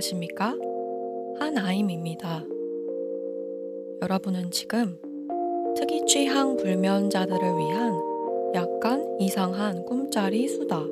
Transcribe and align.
안녕하십니까? 0.00 0.56
한아임입니다. 1.38 2.44
여러분은 4.00 4.50
지금 4.50 4.98
특이 5.76 6.06
취향 6.06 6.56
불면자들을 6.56 7.38
위한 7.38 7.92
약간 8.54 9.20
이상한 9.20 9.84
꿈짜리 9.84 10.48
수다 10.48 10.82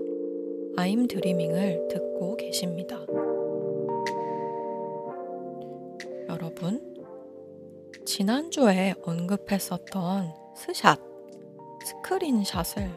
아임 0.76 1.06
드리밍을 1.06 1.88
듣고 1.88 2.36
계십니다. 2.36 2.98
여러분, 6.28 6.94
지난주에 8.04 8.94
언급했었던 9.02 10.34
스샷, 10.54 11.00
스크린샷을 11.82 12.90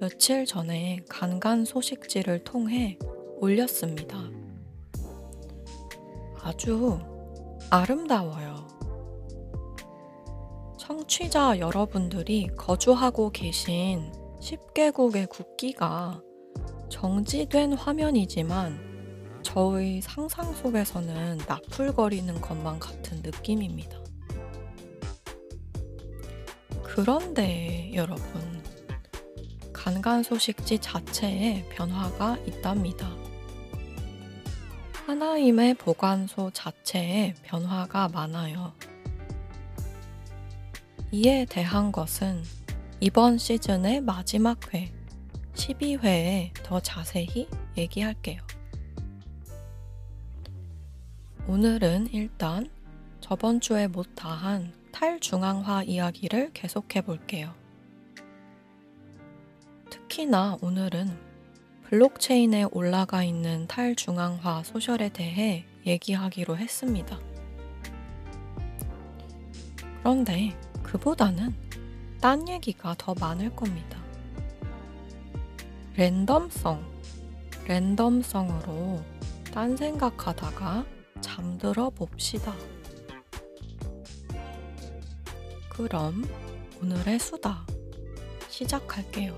며칠 0.00 0.46
전에 0.46 1.00
간간 1.08 1.66
소식지를 1.66 2.44
통해 2.44 2.98
올렸습니다. 3.40 4.43
아주 6.44 7.00
아름다워요. 7.70 8.68
청취자 10.78 11.58
여러분들이 11.58 12.48
거주하고 12.54 13.30
계신 13.30 14.12
10개국의 14.42 15.26
국기가 15.30 16.20
정지된 16.90 17.72
화면이지만 17.72 19.40
저의 19.42 20.02
상상 20.02 20.52
속에서는 20.52 21.38
나풀거리는 21.48 22.38
것만 22.42 22.78
같은 22.78 23.22
느낌입니다. 23.22 23.98
그런데 26.82 27.90
여러분, 27.94 28.62
간간 29.72 30.22
소식지 30.22 30.78
자체에 30.78 31.66
변화가 31.70 32.36
있답니다. 32.46 33.23
하나임의 35.14 35.74
보관소 35.74 36.50
자체에 36.50 37.34
변화가 37.44 38.08
많아요. 38.08 38.72
이에 41.12 41.46
대한 41.48 41.92
것은 41.92 42.42
이번 42.98 43.38
시즌의 43.38 44.00
마지막 44.00 44.74
회, 44.74 44.92
12회에 45.52 46.50
더 46.64 46.80
자세히 46.80 47.48
얘기할게요. 47.76 48.42
오늘은 51.46 52.08
일단 52.12 52.68
저번 53.20 53.60
주에 53.60 53.86
못다한 53.86 54.72
탈중앙화 54.90 55.84
이야기를 55.84 56.50
계속해 56.54 57.02
볼게요. 57.02 57.54
특히나 59.90 60.58
오늘은 60.60 61.33
블록체인에 61.88 62.64
올라가 62.72 63.22
있는 63.22 63.66
탈중앙화 63.66 64.62
소셜에 64.64 65.10
대해 65.10 65.64
얘기하기로 65.86 66.56
했습니다. 66.56 67.18
그런데 69.98 70.56
그보다는 70.82 71.54
딴 72.20 72.48
얘기가 72.48 72.94
더 72.96 73.14
많을 73.14 73.54
겁니다. 73.54 74.02
랜덤성, 75.96 76.82
랜덤성으로 77.68 79.02
딴 79.52 79.76
생각하다가 79.76 80.86
잠들어 81.20 81.90
봅시다. 81.90 82.54
그럼 85.68 86.24
오늘의 86.80 87.18
수다 87.18 87.66
시작할게요. 88.48 89.36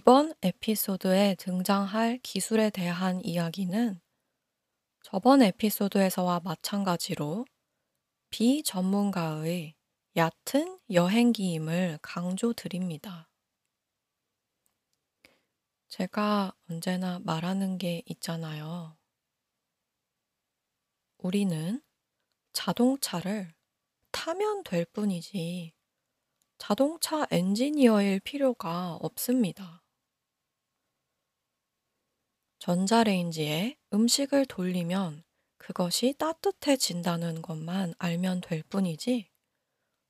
이번 0.00 0.32
에피소드에 0.40 1.34
등장할 1.34 2.20
기술에 2.22 2.70
대한 2.70 3.22
이야기는 3.22 4.00
저번 5.02 5.42
에피소드에서와 5.42 6.40
마찬가지로 6.42 7.44
비전문가의 8.30 9.74
얕은 10.16 10.80
여행기임을 10.90 11.98
강조드립니다. 12.00 13.28
제가 15.88 16.54
언제나 16.70 17.18
말하는 17.18 17.76
게 17.76 18.02
있잖아요. 18.06 18.96
우리는 21.18 21.82
자동차를 22.54 23.52
타면 24.12 24.64
될 24.64 24.86
뿐이지 24.86 25.74
자동차 26.56 27.26
엔지니어일 27.30 28.20
필요가 28.20 28.94
없습니다. 28.94 29.79
전자레인지에 32.60 33.76
음식을 33.92 34.46
돌리면 34.46 35.24
그것이 35.58 36.14
따뜻해진다는 36.16 37.42
것만 37.42 37.94
알면 37.98 38.40
될 38.42 38.62
뿐이지, 38.62 39.28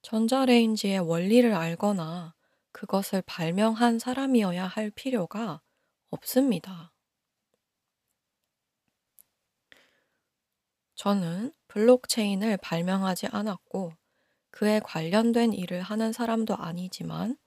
전자레인지의 0.02 1.00
원리를 1.00 1.54
알거나 1.54 2.34
그것을 2.72 3.22
발명한 3.26 3.98
사람이어야 3.98 4.66
할 4.66 4.90
필요가 4.90 5.62
없습니다. 6.10 6.92
저는 10.94 11.52
블록체인을 11.66 12.56
발명하지 12.58 13.26
않았고, 13.32 13.92
그에 14.52 14.80
관련된 14.80 15.52
일을 15.52 15.82
하는 15.82 16.12
사람도 16.12 16.56
아니지만 16.56 17.38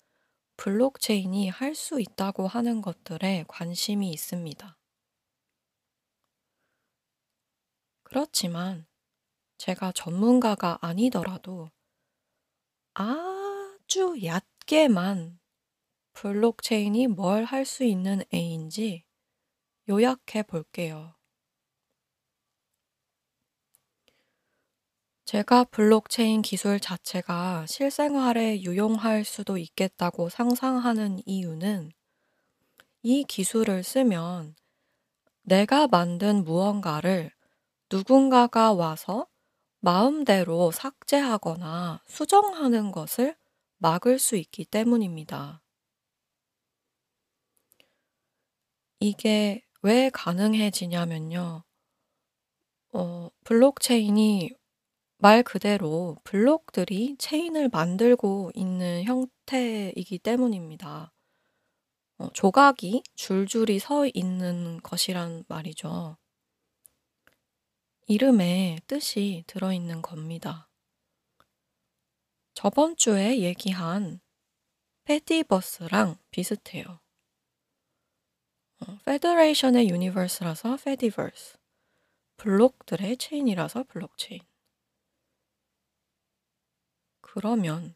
블록체인이 0.57 1.49
할 1.49 1.75
수 1.75 2.01
있다고 2.01 2.47
하는 2.47 2.81
것들에 2.81 3.45
관심이 3.47 4.11
있습니다. 4.11 4.77
그렇지만 8.13 8.85
제가 9.57 9.91
전문가가 9.91 10.77
아니더라도 10.81 11.71
아주 12.93 14.23
얕게만 14.23 15.39
블록체인이 16.13 17.07
뭘 17.07 17.45
할 17.45 17.65
수 17.65 17.83
있는 17.83 18.23
애인지 18.31 19.03
요약해 19.89 20.43
볼게요. 20.43 21.15
제가 25.25 25.63
블록체인 25.63 26.43
기술 26.43 26.79
자체가 26.79 27.65
실생활에 27.65 28.61
유용할 28.61 29.25
수도 29.25 29.57
있겠다고 29.57 30.29
상상하는 30.29 31.19
이유는 31.25 31.91
이 33.01 33.23
기술을 33.23 33.83
쓰면 33.83 34.55
내가 35.41 35.87
만든 35.87 36.43
무언가를 36.43 37.31
누군가가 37.93 38.73
와서 38.73 39.27
마음대로 39.79 40.71
삭제하거나 40.71 42.01
수정하는 42.07 42.91
것을 42.91 43.37
막을 43.77 44.17
수 44.17 44.35
있기 44.35 44.65
때문입니다. 44.65 45.61
이게 48.99 49.63
왜 49.83 50.09
가능해지냐면요. 50.09 51.63
어, 52.93 53.29
블록체인이 53.43 54.49
말 55.19 55.43
그대로 55.43 56.17
블록들이 56.23 57.17
체인을 57.19 57.69
만들고 57.69 58.53
있는 58.55 59.03
형태이기 59.03 60.17
때문입니다. 60.17 61.13
어, 62.17 62.29
조각이 62.33 63.03
줄줄이 63.13 63.77
서 63.77 64.07
있는 64.11 64.79
것이란 64.81 65.43
말이죠. 65.47 66.17
이름에 68.07 68.79
뜻이 68.85 69.43
들어있는 69.47 70.01
겁니다. 70.01 70.69
저번 72.53 72.95
주에 72.97 73.39
얘기한 73.39 74.19
페디버스랑 75.05 76.17
비슷해요. 76.29 76.99
어, 78.81 78.97
federation의 79.05 79.89
universe라서 79.89 80.77
Fediverse, 80.77 81.57
블록들의 82.37 83.17
체인이라서 83.17 83.83
블록체인. 83.83 84.41
그러면 87.21 87.95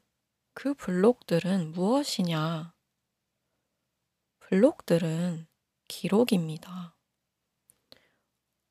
그 0.54 0.74
블록들은 0.74 1.74
무엇이냐? 1.74 2.74
블록들은 4.40 5.48
기록입니다. 5.88 6.97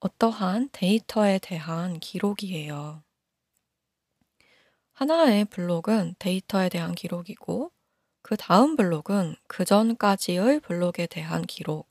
어떠한 0.07 0.69
데이터에 0.71 1.41
대한 1.41 1.99
기록이에요. 1.99 3.03
하나의 4.93 5.47
블록은 5.47 6.15
데이터에 6.21 6.69
대한 6.69 6.95
기록이고 6.95 7.73
그 8.23 8.37
다음 8.37 8.77
블록은 8.77 9.35
그 9.49 9.65
전까지의 9.65 10.61
블록에 10.61 11.09
대한 11.09 11.43
기록, 11.43 11.89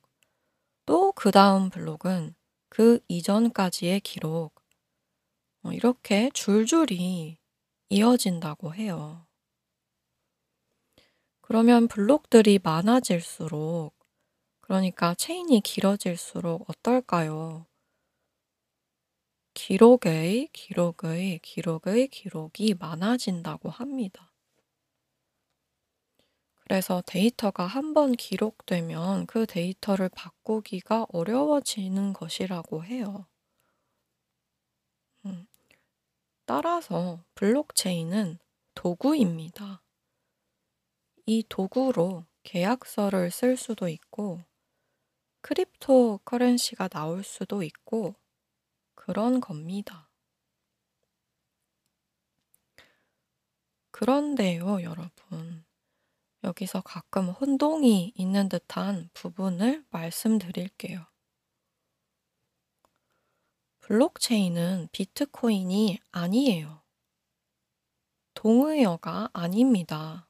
또 0.86 1.12
그 1.12 1.32
다음 1.32 1.70
블록은 1.70 2.36
그 2.70 3.00
이전까지의 3.10 4.00
기록, 4.00 4.56
어, 5.64 5.74
이렇게 5.74 6.30
줄줄이 6.34 7.38
이어진다고 7.90 8.76
해요. 8.76 9.28
그러면 11.42 11.90
블록들이 11.90 12.60
많아질수록, 12.64 13.94
그러니까 14.62 15.16
체인이 15.16 15.60
길어질수록 15.60 16.70
어떨까요? 16.70 17.66
기록의, 19.56 20.50
기록의, 20.54 21.40
기록의 21.40 22.10
기록이 22.10 22.76
많아진다고 22.76 23.72
합니다. 23.72 24.32
그래서 26.58 27.02
데이터가 27.08 27.66
한 27.66 27.94
번 27.94 28.12
기록되면 28.12 29.26
그 29.26 29.46
데이터를 29.48 30.10
바꾸기가 30.10 31.08
어려워지는 31.14 32.14
것이라고 32.14 32.84
해요. 32.84 33.26
음, 35.26 35.46
따라서 36.48 37.24
블록체인은 37.36 38.40
도구입니다. 38.74 39.84
이 41.28 41.44
도구로 41.48 42.26
계약서를 42.42 43.30
쓸 43.30 43.58
수도 43.58 43.88
있고, 43.90 44.42
cryptocurrency가 45.42 46.90
나올 46.90 47.24
수도 47.24 47.64
있고, 47.64 48.16
그런 49.06 49.40
겁니다. 49.40 50.10
그런데요, 53.92 54.82
여러분. 54.82 55.64
여기서 56.44 56.82
가끔 56.82 57.30
혼동이 57.30 58.14
있는 58.16 58.50
듯한 58.50 59.12
부분을 59.14 59.86
말씀드릴게요. 59.92 61.06
블록체인은 63.82 64.90
비트코인이 64.92 66.00
아니에요. 66.10 66.82
동의어가 68.34 69.30
아닙니다. 69.34 70.28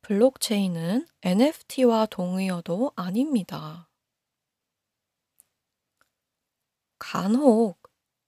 블록체인은 0.00 1.06
NFT와 1.20 2.06
동의어도 2.06 2.92
아닙니다. 2.96 3.90
간혹 7.04 7.78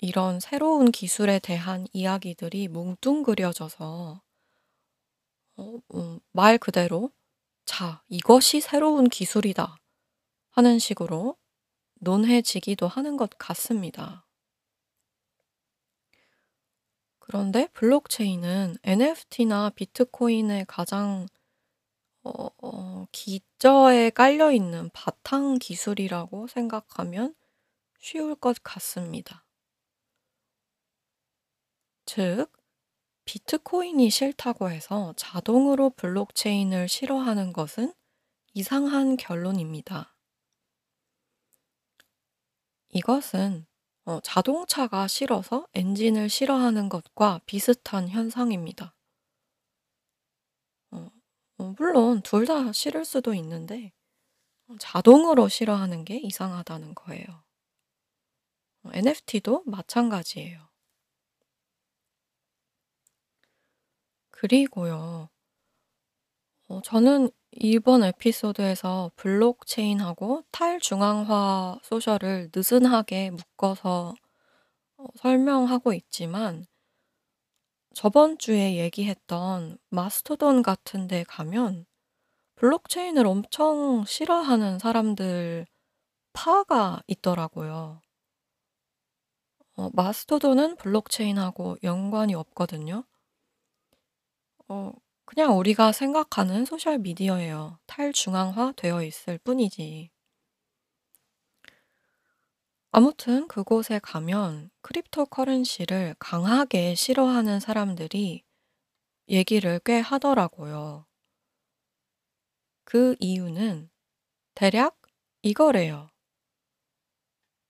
이런 0.01 0.39
새로운 0.39 0.93
기술에 0.93 1.39
대한 1.39 1.87
이야기들이 1.95 2.69
뭉뚱그려져서 2.69 4.21
어, 5.57 5.79
음, 5.95 6.21
말 6.33 6.59
그대로 6.59 7.11
자, 7.65 8.03
이것이 8.09 8.61
새로운 8.61 9.09
기술이다 9.09 9.79
하는 10.51 10.79
식으로 10.79 11.37
논해지기도 12.01 12.87
하는 12.87 13.17
것 13.17 13.31
같습니다. 13.39 14.27
그런데 17.19 17.69
블록체인은 17.73 18.77
NFT나 18.83 19.71
비트코인의 19.71 20.67
가장 20.69 21.27
어, 22.23 22.51
어, 22.63 23.07
기저에 23.11 24.11
깔려 24.11 24.53
있는 24.53 24.91
바탕 24.93 25.59
기술이라고 25.59 26.47
생각하면 26.49 27.35
쉬울 28.07 28.37
것 28.37 28.63
같습니다. 28.63 29.45
즉, 32.05 32.47
비트코인이 33.25 34.09
싫다고 34.11 34.71
해서 34.71 35.13
자동으로 35.17 35.91
블록체인을 35.91 36.87
싫어하는 36.87 37.53
것은 37.53 37.93
이상한 38.55 39.17
결론입니다. 39.17 40.17
이것은 42.91 43.67
어, 44.05 44.21
자동차가 44.21 45.09
싫어서 45.09 45.67
엔진을 45.75 46.29
싫어하는 46.29 46.89
것과 46.89 47.41
비슷한 47.45 48.09
현상입니다. 48.09 48.95
어, 50.93 51.11
어, 51.59 51.75
물론 51.77 52.23
둘 52.23 52.47
다 52.47 52.71
싫을 52.71 53.05
수도 53.05 53.35
있는데 53.35 53.93
어, 54.69 54.77
자동으로 54.79 55.49
싫어하는 55.49 56.05
게 56.05 56.19
이상하다는 56.19 56.95
거예요. 56.95 57.46
어, 58.87 58.91
NFT도 58.93 59.65
마찬가지예요. 59.67 60.69
그리고요. 64.31 65.29
어, 66.69 66.81
저는 66.83 67.31
이번 67.53 68.05
에피소드에서 68.05 69.13
블록체인하고 69.17 70.43
탈중앙화 70.51 71.79
소셜을 71.83 72.51
느슨하게 72.55 73.31
묶어서 73.31 74.15
어, 74.99 75.07
설명하고 75.17 75.93
있지만 75.95 76.67
저번 77.95 78.37
주에 78.39 78.77
얘기했던 78.77 79.79
마스토돈 79.89 80.63
같은 80.63 81.09
데 81.09 81.25
가면 81.25 81.87
블록체인을 82.57 83.27
엄청 83.27 84.05
싫어하는 84.05 84.79
사람들 84.79 85.67
파가 86.35 87.03
있더라고요. 87.07 88.03
어, 89.77 89.91
마스토돈은 89.93 90.77
블록체인하고 90.77 91.77
연관이 91.83 92.35
없거든요. 92.35 93.05
어, 94.69 94.93
그냥 95.27 95.59
우리가 95.59 95.93
생각하는 95.93 96.65
소셜 96.65 96.99
미디어예요. 96.99 97.79
탈중앙화 97.87 98.73
되어 98.77 99.03
있을 99.03 99.39
뿐이지. 99.39 100.11
아무튼 102.91 103.47
그곳에 103.49 103.99
가면 103.99 104.71
cryptocurrency를 104.81 106.17
강하게 106.19 106.95
싫어하는 106.95 107.61
사람들이 107.61 108.45
얘기를 109.29 109.79
꽤 109.85 110.01
하더라고요. 110.01 111.05
그 112.85 113.15
이유는 113.21 113.91
대략 114.55 114.97
이거래요. 115.43 116.09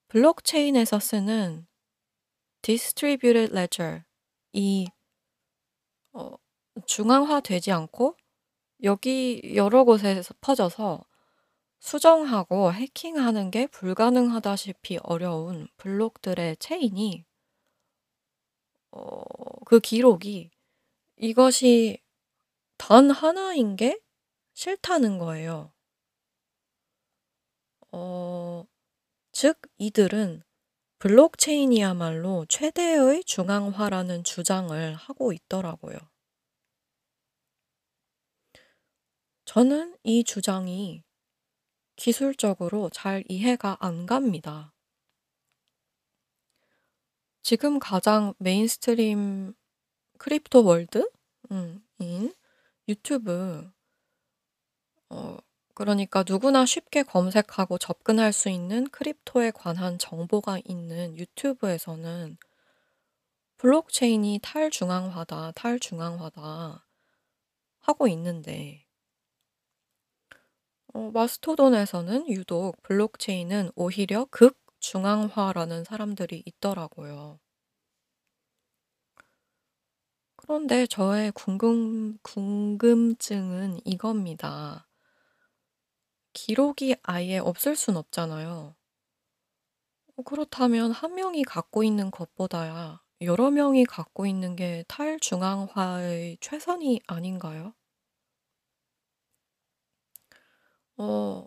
블록체인에서 0.08 1.00
쓰는 1.00 1.66
distributed 2.66 3.52
ledger 3.52 4.02
이 4.52 4.88
어, 6.12 6.35
중앙화되지 6.85 7.70
않고 7.70 8.16
여기 8.82 9.40
여러 9.54 9.85
곳에서 9.85 10.35
퍼져서 10.40 11.04
수정하고 11.78 12.73
해킹하는 12.73 13.52
게 13.52 13.68
불가능하다시피 13.68 14.99
어려운 15.04 15.68
블록들의 15.76 16.56
체인이 16.56 17.25
어, 18.90 19.23
그 19.64 19.78
기록이 19.78 20.50
이것이 21.18 22.02
단 22.78 23.11
하나인 23.11 23.76
게 23.76 24.00
싫다는 24.54 25.18
거예요. 25.18 25.73
어, 27.92 28.66
즉, 29.30 29.61
이들은 29.78 30.42
블록체인이야말로 30.98 32.46
최대의 32.48 33.24
중앙화라는 33.24 34.24
주장을 34.24 34.94
하고 34.94 35.32
있더라고요. 35.32 35.96
저는 39.44 39.96
이 40.02 40.24
주장이 40.24 41.04
기술적으로 41.96 42.90
잘 42.90 43.24
이해가 43.28 43.76
안 43.80 44.06
갑니다. 44.06 44.74
지금 47.42 47.78
가장 47.78 48.34
mainstream 48.38 49.54
crypto 50.18 50.64
world? 50.64 51.08
음, 51.52 51.86
in 51.98 52.34
YouTube. 52.88 53.70
어, 55.10 55.36
그러니까 55.76 56.25
누구나 56.26 56.66
쉽게 56.66 57.04
검색하고 57.04 57.78
접근할 57.78 58.33
수 58.33 58.49
있는 58.49 58.88
crypto에 58.90 59.52
관한 59.52 59.97
정보가 59.97 60.59
있는 60.64 61.16
유튜브에서는 61.16 62.37
블록체인이 63.59 64.40
탈중앙화다, 64.42 65.52
탈중앙화다 65.52 66.87
하고 67.80 68.09
있는데, 68.09 68.87
어, 70.95 71.12
마스토돈에서는 71.12 72.28
유독 72.28 72.83
블록체인은 72.83 73.71
오히려 73.76 74.25
극중앙화라는 74.33 75.85
사람들이 75.85 76.42
있더라고요. 76.45 77.38
그런데 80.37 80.87
저의 80.87 81.30
궁금, 81.33 82.16
궁금증은 82.23 83.80
이겁니다. 83.85 84.85
기록이 86.36 86.94
아예 87.02 87.38
없을 87.38 87.74
순 87.76 87.96
없잖아요. 87.96 88.76
어, 90.16 90.22
그렇다면 90.22 90.90
한 90.92 91.14
명이 91.14 91.44
갖고 91.44 91.82
있는 91.82 92.10
것보다야 92.10 93.00
여러 93.22 93.50
명이 93.50 93.86
갖고 93.86 94.26
있는 94.26 94.54
게 94.56 94.84
탈중앙화의 94.88 96.36
최선이 96.42 97.00
아닌가요? 97.06 97.72
어 100.98 101.46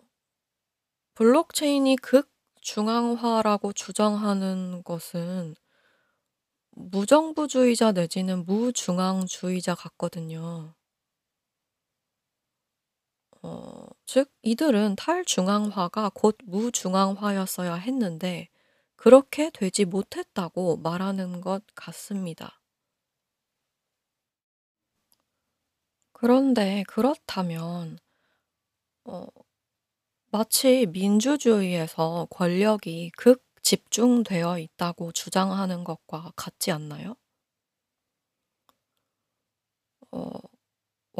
블록체인이 1.14 1.94
극중앙화라고 1.98 3.72
주장하는 3.72 4.82
것은 4.82 5.54
무정부주의자 6.72 7.92
내지는 7.92 8.44
무중앙주의자 8.44 9.76
같거든요. 9.76 10.74
어 13.42 13.86
즉 14.06 14.32
이들은 14.42 14.96
탈중앙화가 14.96 16.10
곧 16.14 16.38
무중앙화였어야 16.46 17.74
했는데 17.74 18.48
그렇게 18.96 19.50
되지 19.50 19.84
못했다고 19.84 20.78
말하는 20.78 21.40
것 21.42 21.62
같습니다. 21.74 22.60
그런데 26.12 26.84
그렇다면 26.86 27.98
어 29.04 29.26
마치 30.32 30.86
민주주의에서 30.86 32.26
권력이 32.30 33.10
극 33.16 33.44
집중되어 33.62 34.58
있다고 34.58 35.12
주장하는 35.12 35.84
것과 35.84 36.32
같지 36.34 36.72
않나요? 36.72 37.14
어 40.12 40.49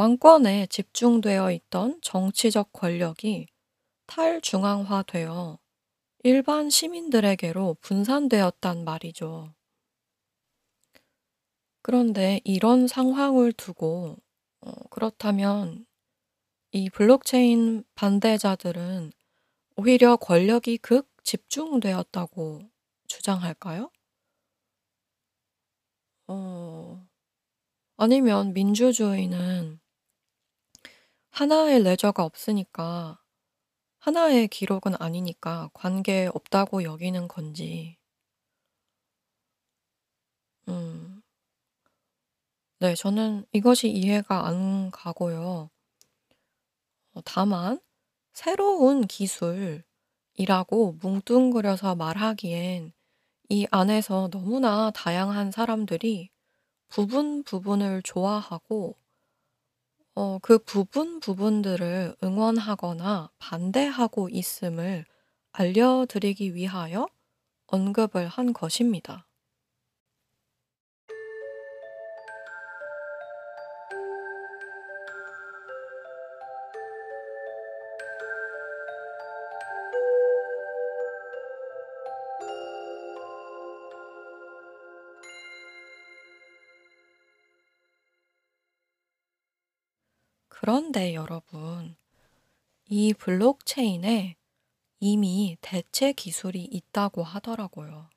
왕권에 0.00 0.69
집중되어 0.69 1.52
있던 1.52 2.00
정치적 2.00 2.73
권력이 2.73 3.49
탈중앙화되어 4.07 5.59
일반 6.23 6.71
시민들에게로 6.71 7.76
분산되었단 7.83 8.83
말이죠. 8.85 9.52
그런데 11.83 12.40
이런 12.45 12.87
상황을 12.87 13.52
두고 13.52 14.16
어 14.62 14.73
그렇다면 14.88 15.85
이 16.73 16.88
블록체인 16.88 17.85
반대자들은 17.95 19.12
오히려 19.76 20.16
권력이 20.16 20.78
극 20.78 21.11
집중되었다고 21.25 22.62
주장할까요? 23.07 23.90
어 26.28 27.07
아니면 27.99 28.54
민주주의는 28.54 29.79
하나의 31.40 31.82
레저가 31.85 32.23
없으니까 32.23 33.18
하나의 33.99 34.47
기록은 34.49 34.92
아니니까 34.99 35.70
관계없다고 35.73 36.82
여기는 36.82 37.28
건지. 37.28 37.97
음. 40.68 41.23
네 42.78 42.94
저는 42.94 43.47
이것이 43.52 43.88
이해가 43.90 44.49
안 44.49 44.90
가고요. 44.90 45.70
어 47.14 47.20
다만 47.25 47.80
새로운 48.35 49.06
기술이라고 49.06 50.99
뭉뚱그려서 51.00 51.94
말하기엔 51.94 52.92
이 53.49 53.66
안에서 53.70 54.28
너무나 54.30 54.90
다양한 54.90 55.52
사람들이 55.52 56.28
부분 56.88 57.44
부분을 57.44 58.02
좋아하고 58.02 59.00
어 60.14 60.38
그 60.40 60.59
부분 60.59 61.19
부분들을 61.19 62.14
응원하거나 62.23 63.31
반대하고 63.38 64.29
있음을 64.29 65.05
알려 65.52 66.07
드리기 66.09 66.55
위하여 66.55 67.09
언급을 67.69 68.29
한 68.29 68.52
것입니다. 68.52 69.26
그런데 90.61 91.14
여러분, 91.14 91.97
이 92.85 93.14
블록체인에 93.14 94.37
이미 94.99 95.57
대체 95.62 96.12
기술이 96.12 96.62
있다고 96.64 97.23
하더라고요. 97.23 98.11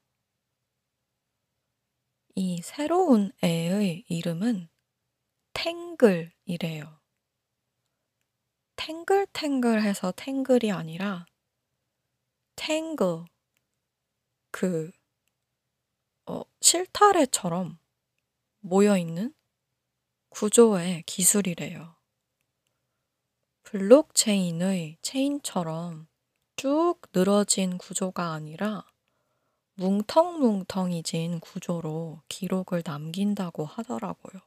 이 2.36 2.62
새로운 2.62 3.32
애의 3.42 4.04
이름은 4.10 4.68
탱글이래요. 5.54 7.00
탱글탱글해서 8.76 10.12
탱글이 10.12 10.70
아니라 10.70 11.26
탱글 12.58 13.24
그 14.52 14.92
어 16.26 16.44
실타래처럼 16.60 17.80
모여 18.60 18.98
있는 18.98 19.34
구조의 20.28 21.04
기술이래요. 21.04 21.93
블록체인의 23.64 24.98
체인처럼 25.02 26.08
쭉 26.56 27.00
늘어진 27.14 27.78
구조가 27.78 28.32
아니라 28.34 28.86
뭉텅뭉텅해진 29.76 31.40
구조로 31.40 32.22
기록을 32.30 32.84
남긴다고 32.86 33.66
하더라고요. 33.66 34.42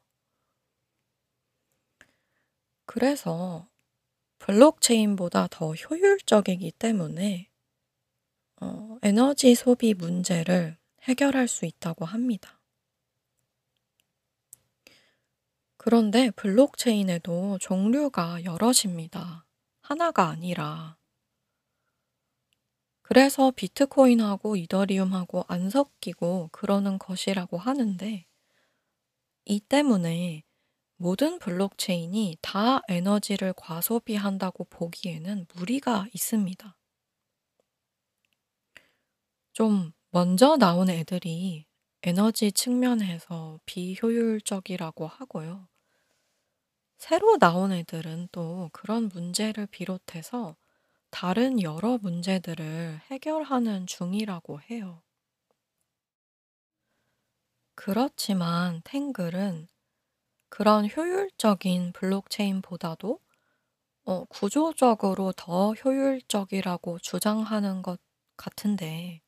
그래서 2.84 3.68
블록체인보다 4.38 5.48
더 5.50 5.72
효율적이기 5.72 6.72
때문에 6.72 7.50
어 8.60 8.98
에너지 9.02 9.54
소비 9.54 9.94
문제를 9.94 10.78
해결할 11.02 11.48
수 11.48 11.66
있다고 11.66 12.04
합니다. 12.04 12.55
그런데 15.86 16.32
블록체인에도 16.32 17.58
종류가 17.60 18.42
여럿입니다. 18.42 19.46
하나가 19.82 20.26
아니라. 20.30 20.96
그래서 23.02 23.52
비트코인하고 23.52 24.56
이더리움하고 24.56 25.44
안 25.46 25.70
섞이고 25.70 26.48
그러는 26.50 26.98
것이라고 26.98 27.58
하는데 27.58 28.26
이 29.44 29.60
때문에 29.60 30.42
모든 30.96 31.38
블록체인이 31.38 32.38
다 32.42 32.80
에너지를 32.88 33.52
과소비한다고 33.56 34.64
보기에는 34.64 35.46
무리가 35.54 36.08
있습니다. 36.12 36.76
좀 39.52 39.92
먼저 40.10 40.56
나온 40.56 40.90
애들이 40.90 41.64
에너지 42.02 42.50
측면에서 42.50 43.60
비효율적이라고 43.66 45.06
하고요. 45.06 45.68
새로 46.98 47.38
나온 47.38 47.72
애들은 47.72 48.28
또 48.32 48.68
그런 48.72 49.08
문제를 49.08 49.66
비롯해서 49.66 50.56
다른 51.10 51.62
여러 51.62 51.98
문제들을 51.98 53.00
해결하는 53.10 53.86
중이라고 53.86 54.60
해요. 54.62 55.02
그렇지만 57.74 58.82
탱글은 58.84 59.68
그런 60.50 60.88
효율적인 60.90 61.92
블록체인보다도 61.92 63.20
어 64.06 64.24
구조적으로 64.26 65.32
더 65.36 65.74
효율적이라고 65.74 66.98
주장하는 67.00 67.82
것 67.82 68.00
같은데 68.36 69.22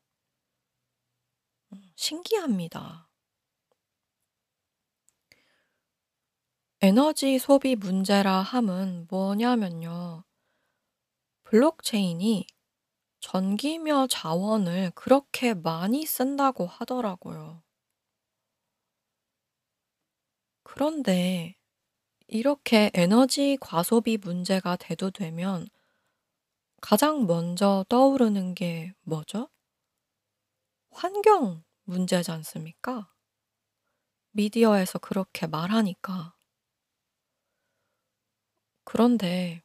음 1.73 1.81
신기합니다. 1.97 3.08
에너지 6.81 7.41
소비 7.41 7.75
문제라 7.75 8.41
함은 8.41 9.09
뭐냐면요. 9.11 10.23
블록체인이 11.43 12.47
전기며 13.19 14.07
자원을 14.09 14.93
그렇게 14.95 15.55
많이 15.55 16.07
쓴다고 16.07 16.67
하더라고요. 16.67 17.65
그런데 20.63 21.57
이렇게 22.29 22.93
에너지 22.95 23.59
과소비 23.61 24.19
문제가 24.19 24.77
대두되면 24.77 25.67
가장 26.81 27.27
먼저 27.27 27.85
떠오르는 27.89 28.55
게 28.55 28.95
뭐죠? 29.03 29.49
환경 30.91 31.65
문제지 31.83 32.31
않습니까? 32.31 33.13
미디어에서 34.31 35.01
그렇게 35.01 35.49
말하니까. 35.49 36.38
그런데 38.91 39.63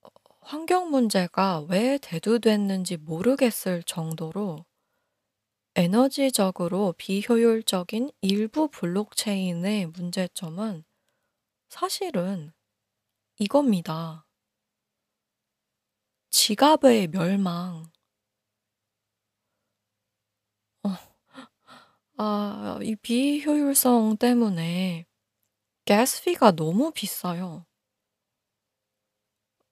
어 0.00 0.08
환경 0.40 0.90
문제가 0.90 1.60
왜 1.68 1.98
대두됐는지 1.98 2.96
모르겠을 2.96 3.82
정도로 3.82 4.64
에너지적으로 5.74 6.94
비효율적인 6.96 8.12
일부 8.22 8.68
블록체인의 8.70 9.88
문제점은 9.88 10.84
사실은 11.68 12.50
이겁니다. 13.38 14.26
지갑의 16.30 17.08
멸망. 17.08 17.92
어. 20.82 20.96
아, 22.16 22.78
이 22.82 22.96
비효율성 22.96 24.16
때문에 24.16 25.07
가스비가 25.88 26.50
너무 26.50 26.92
비싸요. 26.92 27.64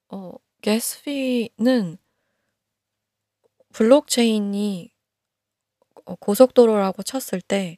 어, 0.09 0.33
가스비는 0.65 1.99
블록체인이 3.75 4.95
어, 6.07 6.15
고속도로라고 6.15 7.03
쳤을 7.03 7.43
때 7.43 7.77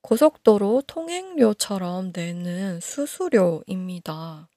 고속도로 0.00 0.84
통행료처럼 0.86 2.12
내는 2.14 2.80
수수료입니다. 2.80 4.48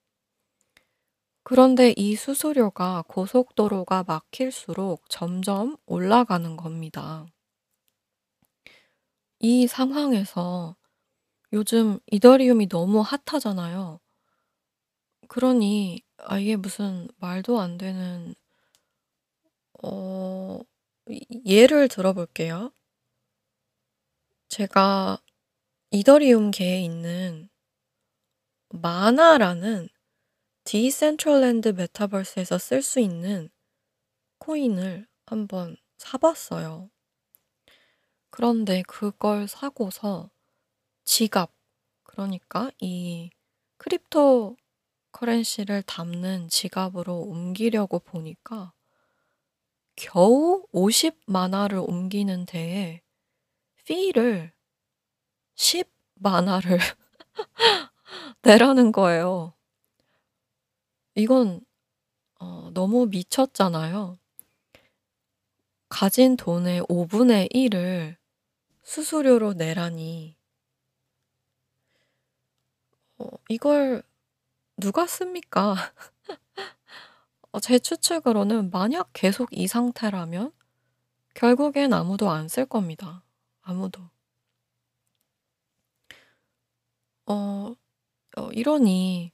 그런데 1.44 1.94
이 1.98 2.16
수수료가 2.16 3.04
고속도로가 3.10 4.06
막힐수록 4.08 5.10
점점 5.10 5.76
올라가는 5.86 6.56
겁니다. 6.56 7.26
이 9.40 9.68
상황에서 9.68 10.78
요즘 11.54 12.00
이더리움이 12.08 12.68
너무 12.70 13.02
핫하잖아요. 13.02 14.00
그러니 15.28 16.02
아예 16.18 16.56
무슨 16.56 17.08
말도 17.18 17.60
안 17.60 17.78
되는 17.78 18.36
어 19.84 20.60
예를 21.46 21.88
들어 21.88 22.14
볼게요. 22.14 22.72
제가 24.50 25.18
이더리움계에 25.92 26.82
있는 26.84 27.50
마나라는 28.70 29.90
디센트럴랜드 30.64 31.70
메타버스에서 31.70 32.58
쓸 32.58 32.82
수 32.82 33.00
있는 33.00 33.50
코인을 34.40 35.08
한번 35.26 35.78
사 35.98 36.18
봤어요. 36.18 36.90
그런데 38.30 38.82
그걸 38.88 39.48
사고서 39.48 40.30
지갑 41.12 41.52
그러니까 42.04 42.72
이 42.80 43.32
cryptocurrency를 43.76 45.82
담는 45.82 46.48
지갑으로 46.48 47.20
옮기려고 47.20 48.00
보니까 48.00 48.72
겨우 49.98 50.66
50 50.72 51.20
마나를 51.26 51.80
옮기는 51.80 52.46
데에 52.46 53.02
피를 53.84 54.54
10 55.56 55.92
마나를 56.14 56.80
내라는 58.44 58.94
거예요. 58.94 59.54
이건 61.16 61.60
어 62.40 62.72
너무 62.74 63.08
미쳤잖아요. 63.08 64.18
가진 65.90 66.38
돈의 66.38 66.84
5분의 66.84 67.50
1을 67.52 68.16
수수료로 68.84 69.56
내라니. 69.56 70.41
어 73.22 73.28
이걸 73.50 74.04
누가 74.78 75.08
씁니까? 75.08 75.76
어 77.54 77.60
제 77.62 77.80
추측으로는 77.80 78.72
만약 78.72 79.10
계속 79.14 79.48
이 79.54 79.66
상태라면 79.68 80.52
결국엔 81.36 81.94
아무도 81.94 82.30
안 82.32 82.48
쓸 82.50 82.66
겁니다. 82.66 83.24
아무도. 83.62 84.02
어 87.26 87.76
어 88.38 88.52
이러니 88.54 89.32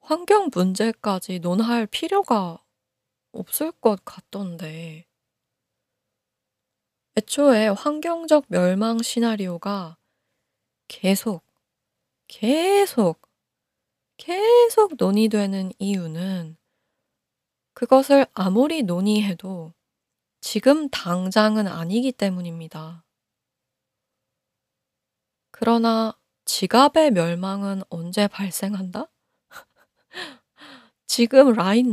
환경 0.00 0.50
문제까지 0.54 1.40
논할 1.40 1.86
필요가 1.86 2.64
없을 3.32 3.72
것 3.72 4.04
같던데. 4.04 5.06
애초에 7.16 7.68
환경적 7.68 8.44
멸망 8.48 9.02
시나리오가 9.02 9.96
계속, 10.88 11.45
계속, 12.28 13.28
계속 14.16 14.94
논의되는 14.98 15.72
이유는 15.78 16.56
그것을 17.74 18.26
아무리 18.32 18.82
논의해도 18.82 19.74
지금 20.40 20.88
당장은 20.88 21.66
아니기 21.66 22.12
때문입니다. 22.12 23.04
그러나 25.50 26.16
지갑의 26.44 27.10
멸망은 27.12 27.82
언제 27.88 28.28
발생한다? 28.28 29.10
지금 31.06 31.48
right. 31.58 31.90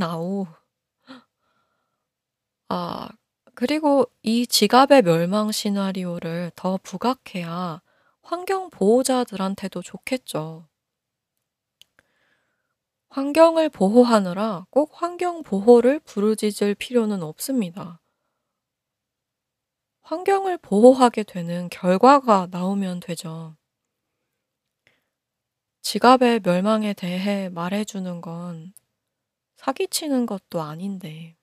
아 2.69 3.09
그리고 3.55 4.09
이 4.21 4.47
지갑의 4.47 5.03
멸망 5.03 5.51
시나리오를 5.51 6.51
더 6.55 6.77
부각해야 6.81 7.81
환경 8.23 8.69
보호자들한테도 8.69 9.81
좋겠죠. 9.81 10.67
환경을 13.09 13.69
보호하느라 13.69 14.65
꼭 14.71 14.91
환경 14.93 15.43
보호를 15.43 15.99
부르짖을 15.99 16.73
필요는 16.75 17.21
없습니다. 17.21 18.01
환경을 20.01 20.57
보호하게 20.57 21.23
되는 21.23 21.69
결과가 21.69 22.47
나오면 22.49 23.01
되죠. 23.01 23.55
지갑의 25.81 26.39
멸망에 26.43 26.93
대해 26.93 27.49
말해주는 27.49 28.21
건 28.21 28.73
사기치는 29.57 30.25
것도 30.25 30.61
아닌데. 30.61 31.35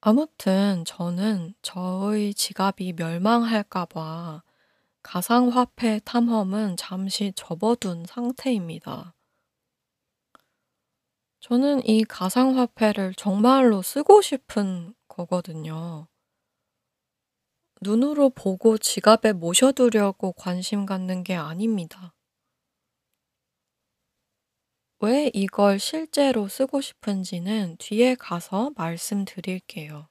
아무튼 0.00 0.84
저는 0.84 1.54
저의 1.60 2.32
지갑이 2.32 2.94
멸망할까 2.96 3.86
봐 3.86 4.42
가상화폐 5.02 6.00
탐험은 6.04 6.76
잠시 6.76 7.32
접어둔 7.34 8.04
상태입니다. 8.06 9.14
저는 11.40 11.84
이 11.84 12.04
가상화폐를 12.04 13.14
정말로 13.14 13.82
쓰고 13.82 14.22
싶은 14.22 14.94
거거든요. 15.08 16.06
눈으로 17.80 18.30
보고 18.30 18.78
지갑에 18.78 19.32
모셔두려고 19.32 20.32
관심 20.32 20.86
갖는 20.86 21.24
게 21.24 21.34
아닙니다. 21.34 22.14
왜 25.00 25.30
이걸 25.32 25.78
실제로 25.78 26.48
쓰고 26.48 26.80
싶은지는 26.80 27.76
뒤에 27.78 28.16
가서 28.16 28.72
말씀드릴게요. 28.76 30.08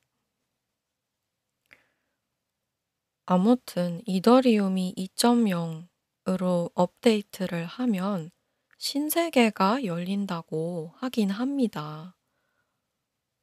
아무튼 3.25 4.01
이더리움이 4.05 4.93
2.0으로 4.95 6.71
업데이트를 6.73 7.65
하면 7.65 8.31
신세계가 8.77 9.83
열린다고 9.83 10.93
하긴 10.95 11.31
합니다. 11.31 12.15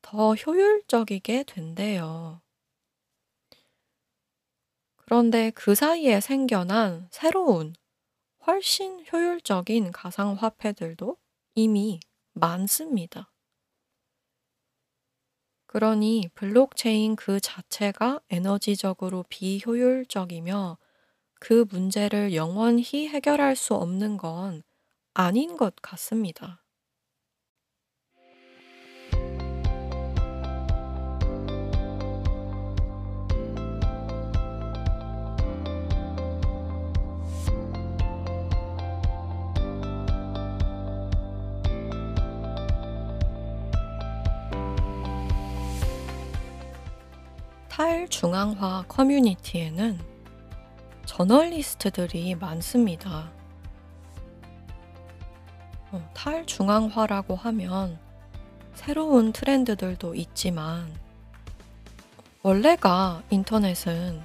더 0.01 0.35
효율적이게 0.35 1.45
된대요. 1.45 2.41
그런데 4.97 5.51
그 5.51 5.75
사이에 5.75 6.23
생겨난 6.23 7.09
새로운 7.11 7.75
훨씬 8.47 9.05
효율적인 9.13 9.93
가상화폐들도 9.93 11.19
이미 11.57 12.01
많습니다. 12.35 13.33
그러니 15.67 16.31
블록체인 16.35 17.17
그 17.17 17.39
자체가 17.39 18.21
에너지적으로 18.31 19.25
비효율적이며 19.29 20.79
그 21.41 21.67
문제를 21.71 22.35
영원히 22.35 23.09
해결할 23.09 23.57
수 23.57 23.75
없는 23.75 24.17
건 24.19 24.63
아닌 25.15 25.57
것 25.57 25.77
같습니다. 25.83 26.64
탈중앙화 47.77 48.85
커뮤니티에는 48.87 49.99
저널리스트들이 51.07 52.37
많습니다. 52.37 53.33
어, 55.91 56.11
탈중앙화라고 56.15 57.35
하면 57.35 57.99
새로운 58.75 59.33
트렌드들도 59.33 60.15
있지만 60.15 60.89
원래가 62.45 63.25
인터넷은 63.31 64.23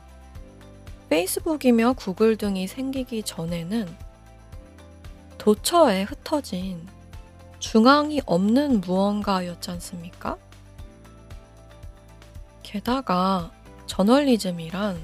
페이스북이며 1.09 1.93
구글 1.93 2.37
등이 2.37 2.67
생기기 2.67 3.23
전에는 3.23 3.87
도처에 5.39 6.03
흩어진 6.03 6.87
중앙이 7.57 8.21
없는 8.27 8.81
무언가였지 8.81 9.71
않습니까? 9.71 10.37
게다가 12.69 13.49
저널리즘이란 13.87 15.01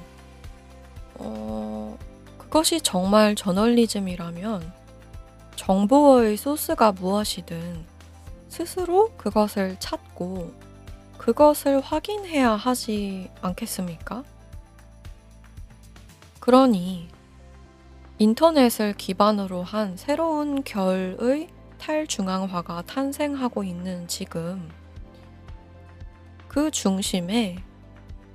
어, 1.15 1.97
그것이 2.37 2.79
정말 2.79 3.33
저널리즘이라면 3.33 4.71
정보의 5.55 6.37
소스가 6.37 6.91
무엇이든 6.91 7.83
스스로 8.49 9.09
그것을 9.17 9.77
찾고 9.79 10.53
그것을 11.17 11.81
확인해야 11.81 12.51
하지 12.51 13.31
않겠습니까? 13.41 14.23
그러니 16.39 17.07
인터넷을 18.19 18.93
기반으로 18.93 19.63
한 19.63 19.97
새로운 19.97 20.63
결의 20.63 21.49
탈중앙화가 21.79 22.83
탄생하고 22.83 23.63
있는 23.63 24.07
지금 24.07 24.69
그 26.55 26.71
중심에 26.71 27.57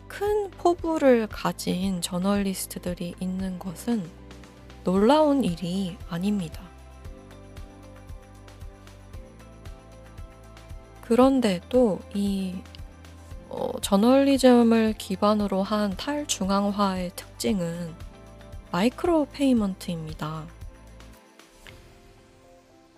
큰 0.07 0.51
포부를 0.51 1.27
가진 1.27 2.03
저널리스트들이 2.03 3.15
있는 3.19 3.59
것은 3.59 4.07
놀라운 4.85 5.43
일이 5.43 5.97
아닙니다. 6.11 6.61
그런데도 11.01 12.01
이 12.13 12.57
어, 13.49 13.73
저널리즘을 13.81 14.97
기반으로 14.99 15.63
한 15.63 15.97
탈중앙화의 15.97 17.13
특징은 17.17 17.95
마이크로 18.71 19.29
페이먼트입니다. 19.33 20.47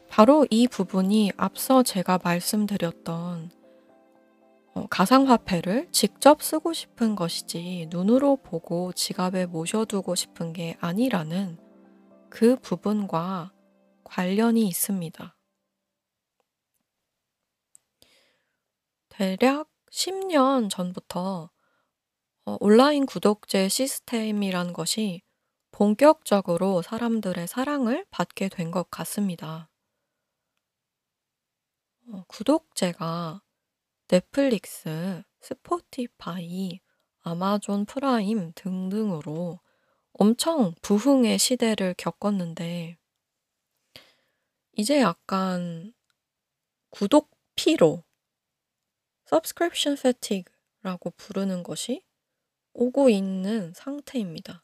바로 0.08 0.48
이 0.50 0.66
부분이 0.66 1.30
앞서 1.36 1.84
제가 1.84 2.18
말씀드렸던 2.24 3.61
어, 4.74 4.86
가상화폐를 4.88 5.88
직접 5.92 6.42
쓰고 6.42 6.72
싶은 6.72 7.14
것이지 7.14 7.88
눈으로 7.90 8.36
보고 8.36 8.92
지갑에 8.92 9.46
모셔두고 9.46 10.14
싶은 10.14 10.52
게 10.52 10.76
아니라는 10.80 11.58
그 12.30 12.56
부분과 12.56 13.52
관련이 14.04 14.66
있습니다. 14.66 15.36
대략 19.10 19.68
10년 19.90 20.70
전부터 20.70 21.50
어, 22.46 22.56
온라인 22.60 23.04
구독제 23.06 23.68
시스템이란 23.68 24.72
것이 24.72 25.22
본격적으로 25.70 26.82
사람들의 26.82 27.46
사랑을 27.46 28.06
받게 28.10 28.48
된 28.48 28.70
것 28.70 28.90
같습니다. 28.90 29.68
어, 32.08 32.24
구독제가 32.28 33.42
넷플릭스, 34.12 35.22
스포티파이, 35.40 36.80
아마존 37.20 37.86
프라임 37.86 38.52
등등으로 38.54 39.58
엄청 40.12 40.74
부흥의 40.82 41.38
시대를 41.38 41.94
겪었는데, 41.96 42.98
이제 44.72 45.00
약간 45.00 45.94
구독 46.90 47.30
피로, 47.54 48.04
subscription 49.28 49.96
fatigue라고 49.98 51.12
부르는 51.16 51.62
것이 51.62 52.04
오고 52.74 53.08
있는 53.08 53.72
상태입니다. 53.72 54.62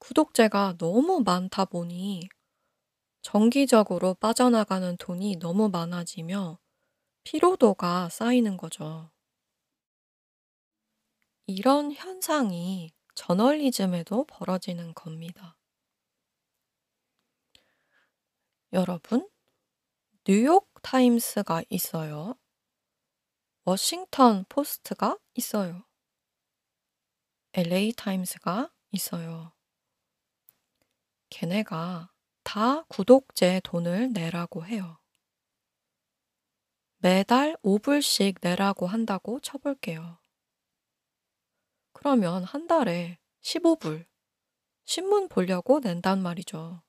구독자가 0.00 0.74
너무 0.76 1.22
많다 1.24 1.64
보니 1.64 2.28
정기적으로 3.22 4.12
빠져나가는 4.12 4.98
돈이 4.98 5.36
너무 5.36 5.70
많아지며 5.70 6.58
피로도가 7.24 8.08
쌓이는 8.08 8.56
거죠. 8.56 9.10
이런 11.46 11.92
현상이 11.92 12.92
저널리즘에도 13.14 14.24
벌어지는 14.24 14.94
겁니다. 14.94 15.56
여러분, 18.72 19.28
뉴욕 20.24 20.72
타임스가 20.82 21.62
있어요. 21.68 22.36
워싱턴 23.64 24.44
포스트가 24.48 25.18
있어요. 25.34 25.84
LA 27.52 27.92
타임스가 27.92 28.72
있어요. 28.92 29.52
걔네가 31.28 32.10
다 32.44 32.82
구독제 32.84 33.60
돈을 33.64 34.12
내라고 34.12 34.64
해요. 34.64 35.01
매달 37.02 37.56
5불씩 37.64 38.36
내라고 38.42 38.86
한다고 38.86 39.40
쳐볼게요. 39.40 40.20
그러면 41.92 42.44
한 42.44 42.68
달에 42.68 43.18
15불, 43.40 44.06
신문 44.84 45.28
보려고 45.28 45.80
낸단 45.80 46.22
말이죠. 46.22 46.80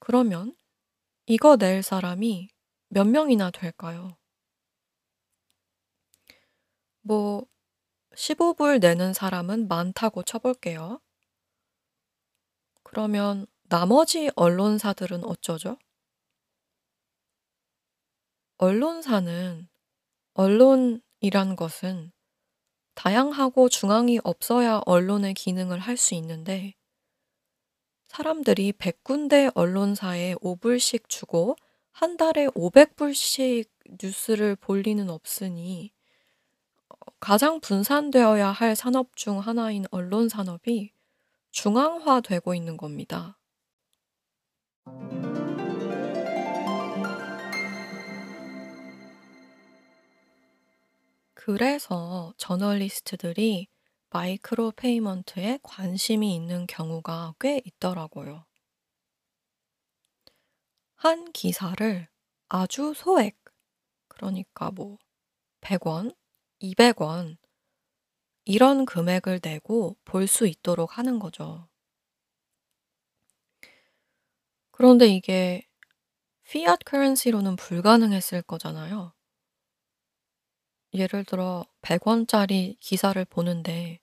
그러면 0.00 0.56
이거 1.26 1.56
낼 1.56 1.84
사람이 1.84 2.48
몇 2.88 3.06
명이나 3.06 3.52
될까요? 3.52 4.16
뭐, 7.02 7.46
15불 8.16 8.80
내는 8.80 9.12
사람은 9.12 9.68
많다고 9.68 10.24
쳐볼게요. 10.24 11.00
그러면 12.82 13.46
나머지 13.68 14.32
언론사들은 14.34 15.22
어쩌죠? 15.22 15.78
언론사는 18.62 19.66
언론이란 20.34 21.56
것은 21.56 22.12
다양하고 22.94 23.68
중앙이 23.68 24.20
없어야 24.22 24.82
언론의 24.86 25.34
기능을 25.34 25.80
할 25.80 25.96
수 25.96 26.14
있는데 26.14 26.74
사람들이 28.06 28.74
100군데 28.74 29.50
언론사에 29.56 30.36
5불씩 30.36 31.08
주고 31.08 31.56
한 31.90 32.16
달에 32.16 32.46
500불씩 32.46 33.68
뉴스를 34.00 34.54
볼 34.54 34.82
리는 34.82 35.10
없으니 35.10 35.90
어, 36.88 36.94
가장 37.18 37.58
분산되어야 37.58 38.46
할 38.52 38.76
산업 38.76 39.16
중 39.16 39.40
하나인 39.40 39.86
언론 39.90 40.28
산업이 40.28 40.92
중앙화되고 41.50 42.54
있는 42.54 42.76
겁니다. 42.76 43.40
그래서 51.44 52.32
저널리스트들이 52.36 53.66
micropayment에 54.10 55.58
관심이 55.64 56.36
있는 56.36 56.68
경우가 56.68 57.34
꽤 57.40 57.60
있더라고요. 57.64 58.44
한 60.94 61.30
기사를 61.32 62.08
아주 62.48 62.94
소액, 62.96 63.36
그러니까 64.08 64.70
뭐 64.70 64.98
100원, 65.60 66.14
200원, 66.60 67.36
이런 68.44 68.86
금액을 68.86 69.40
내고 69.42 69.96
볼 70.04 70.28
수 70.28 70.46
있도록 70.46 70.98
하는 70.98 71.18
거죠. 71.18 71.68
그런데 74.70 75.06
이게 75.06 75.66
피앗 76.44 76.80
커런시로는 76.84 77.56
불가능했을 77.56 78.42
거잖아요. 78.42 79.14
예를 80.94 81.24
들어 81.24 81.64
100원짜리 81.80 82.76
기사를 82.78 83.24
보는데 83.24 84.00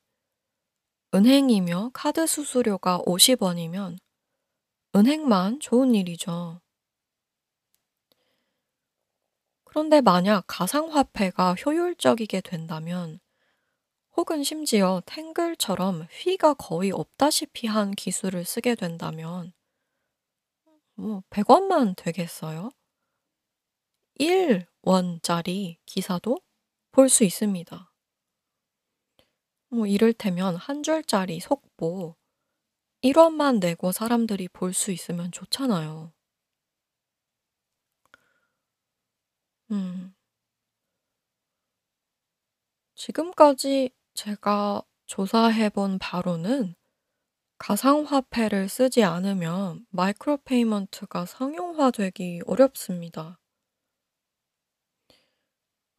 은행이며 1.14 1.92
카드 1.94 2.26
수수료가 2.26 3.00
50원이면 3.06 3.98
은행만 4.96 5.60
좋은 5.60 5.94
일이죠. 5.94 6.62
그런데 9.66 10.02
만약 10.02 10.46
가상화폐가 10.48 11.54
효율적이게 11.54 12.42
된다면 12.42 13.20
혹은 14.18 14.44
심지어 14.44 15.02
탱글처럼 15.06 16.08
휘가 16.12 16.56
거의 16.56 16.92
없다시피 16.92 17.68
한 17.68 17.92
기술을 17.92 18.46
쓰게 18.46 18.76
된다면 18.76 19.54
뭐 20.96 21.24
100원만 21.30 21.96
되겠어요? 21.96 22.72
1원짜리 24.20 25.78
기사도 25.86 26.40
볼 27.00 27.08
수 27.08 27.24
있습니다. 27.24 27.94
뭐 29.70 29.88
이를테면 29.88 30.58
한 30.58 30.84
줄짜리 30.84 31.40
속보 31.40 32.18
1원만 33.02 33.60
내고 33.62 33.94
사람들이 33.94 34.50
볼 34.50 34.74
수 34.74 34.92
있으면 34.92 35.32
좋잖아요. 35.32 36.12
음. 39.72 40.14
지금까지 42.96 43.92
제가 44.14 44.84
조사해 45.06 45.70
본 45.70 46.00
바로는 46.00 46.76
가상화폐를 47.60 48.68
쓰지 48.68 49.06
않으면 49.06 49.86
micropayment가 49.92 51.26
상용화되기 51.26 52.42
어렵습니다. 52.46 53.40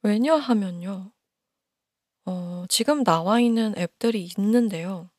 왜냐하면요. 0.02 1.12
어 2.26 2.64
지금 2.68 3.04
나와 3.04 3.40
있는 3.40 3.74
앱들이 3.76 4.24
있는데요. 4.38 5.10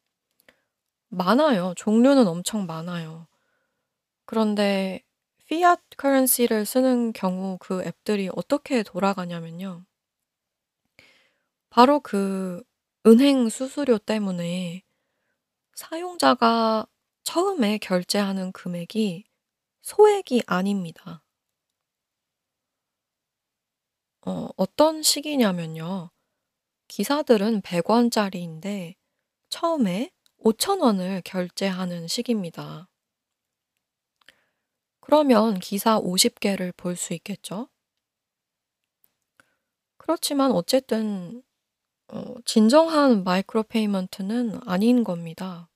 많아요. 1.10 1.74
종류는 1.76 2.28
엄청 2.28 2.66
많아요. 2.66 3.28
그런데 4.26 5.02
fiat 5.44 5.82
currency를 6.00 6.66
쓰는 6.66 7.14
경우 7.14 7.58
그 7.60 7.84
앱들이 7.84 8.30
어떻게 8.36 8.84
돌아가냐면요. 8.84 9.86
바로 11.70 12.00
그 12.00 12.64
은행 13.06 13.50
수수료 13.50 13.98
때문에 13.98 14.84
사용자가 15.76 16.88
처음에 17.24 17.78
결제하는 17.80 18.52
금액이 18.52 19.26
소액이 19.82 20.44
아닙니다. 20.48 21.21
어 24.26 24.50
어떤 24.58 25.04
식이냐면요. 25.04 26.12
기사들은 26.88 27.62
100 27.62 27.90
원짜리인데 27.90 28.96
처음에 29.50 30.12
5,000 30.38 30.82
원을 30.82 31.22
결제하는 31.26 32.08
식입니다. 32.08 32.90
그러면 35.02 35.60
기사 35.60 35.98
50 36.00 36.40
개를 36.40 36.72
볼 36.72 36.96
수 36.96 37.14
있겠죠? 37.14 37.68
그렇지만 39.98 40.52
어쨌든 40.52 41.44
어 42.10 42.36
진정한 42.46 43.26
micropayment는 43.26 44.62
아닌 44.68 45.04
겁니다. 45.06 45.71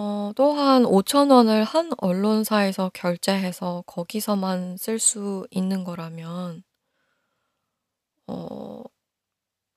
어 0.00 0.32
또한 0.34 0.86
5,000 0.86 1.30
원을 1.30 1.64
한 1.64 1.90
언론사에서 1.98 2.90
결제해서 2.94 3.84
거기서만 3.86 4.78
쓸 4.78 4.98
수 4.98 5.46
있는 5.50 5.84
거라면 5.84 6.62
어 8.26 8.84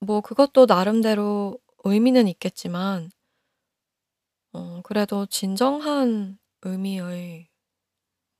뭐 0.01 0.21
그것도 0.21 0.65
나름대로 0.67 1.59
의미는 1.85 2.27
있겠지만 2.27 3.11
어 4.51 4.81
그래도 4.83 5.25
진정한 5.27 6.39
의미의 6.63 7.49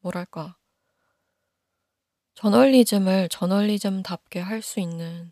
뭐랄까 0.02 0.58
저널리즘을 2.36 3.28
저널리즘답게 3.30 4.40
할 4.40 4.62
수 4.62 4.80
있는 4.80 5.32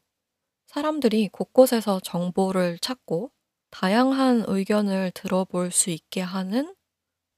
사람들이 0.68 1.30
곳곳에서 1.30 2.00
정보를 2.02 2.80
찾고 2.80 3.32
다양한 3.72 4.44
의견을 4.48 5.12
들어볼 5.16 5.72
수 5.72 5.90
있게 5.90 6.22
하는 6.22 6.76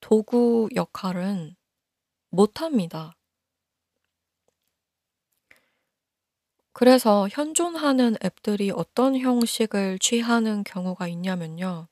도구 0.02 0.68
역할은 0.76 1.56
못합니다. 2.30 3.16
그래서 6.74 7.28
현존하는 7.32 8.16
앱들이 8.26 8.72
어떤 8.72 9.18
형식을 9.18 10.00
취하는 10.00 10.64
경우가 10.64 11.08
있냐면요. 11.08 11.88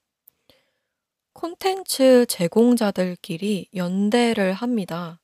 콘텐츠 1.34 2.26
제공자들끼리 2.26 3.70
연대를 3.76 4.54
합니다. 4.54 5.22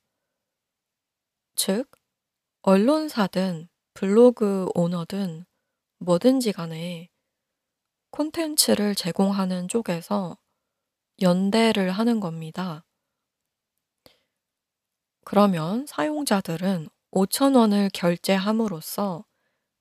즉 1.55 1.89
언론사든 2.61 3.67
블로그 3.95 4.69
오너든 4.75 5.45
뭐든지 5.97 6.51
간에 6.51 7.09
콘텐츠를 8.17 8.95
제공하는 8.95 9.67
쪽에서 9.67 10.39
연대를 11.21 11.91
하는 11.91 12.19
겁니다. 12.19 12.83
그러면 15.23 15.85
사용자들은 15.85 16.89
5,000 17.11 17.53
원을 17.53 17.91
결제함으로써 17.93 19.23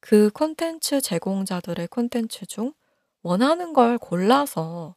그 0.01 0.31
콘텐츠 0.35 1.01
제공자들의 1.01 1.88
콘텐츠 1.88 2.44
중 2.44 2.75
원하는 3.22 3.72
걸 3.72 3.96
골라서 3.96 4.96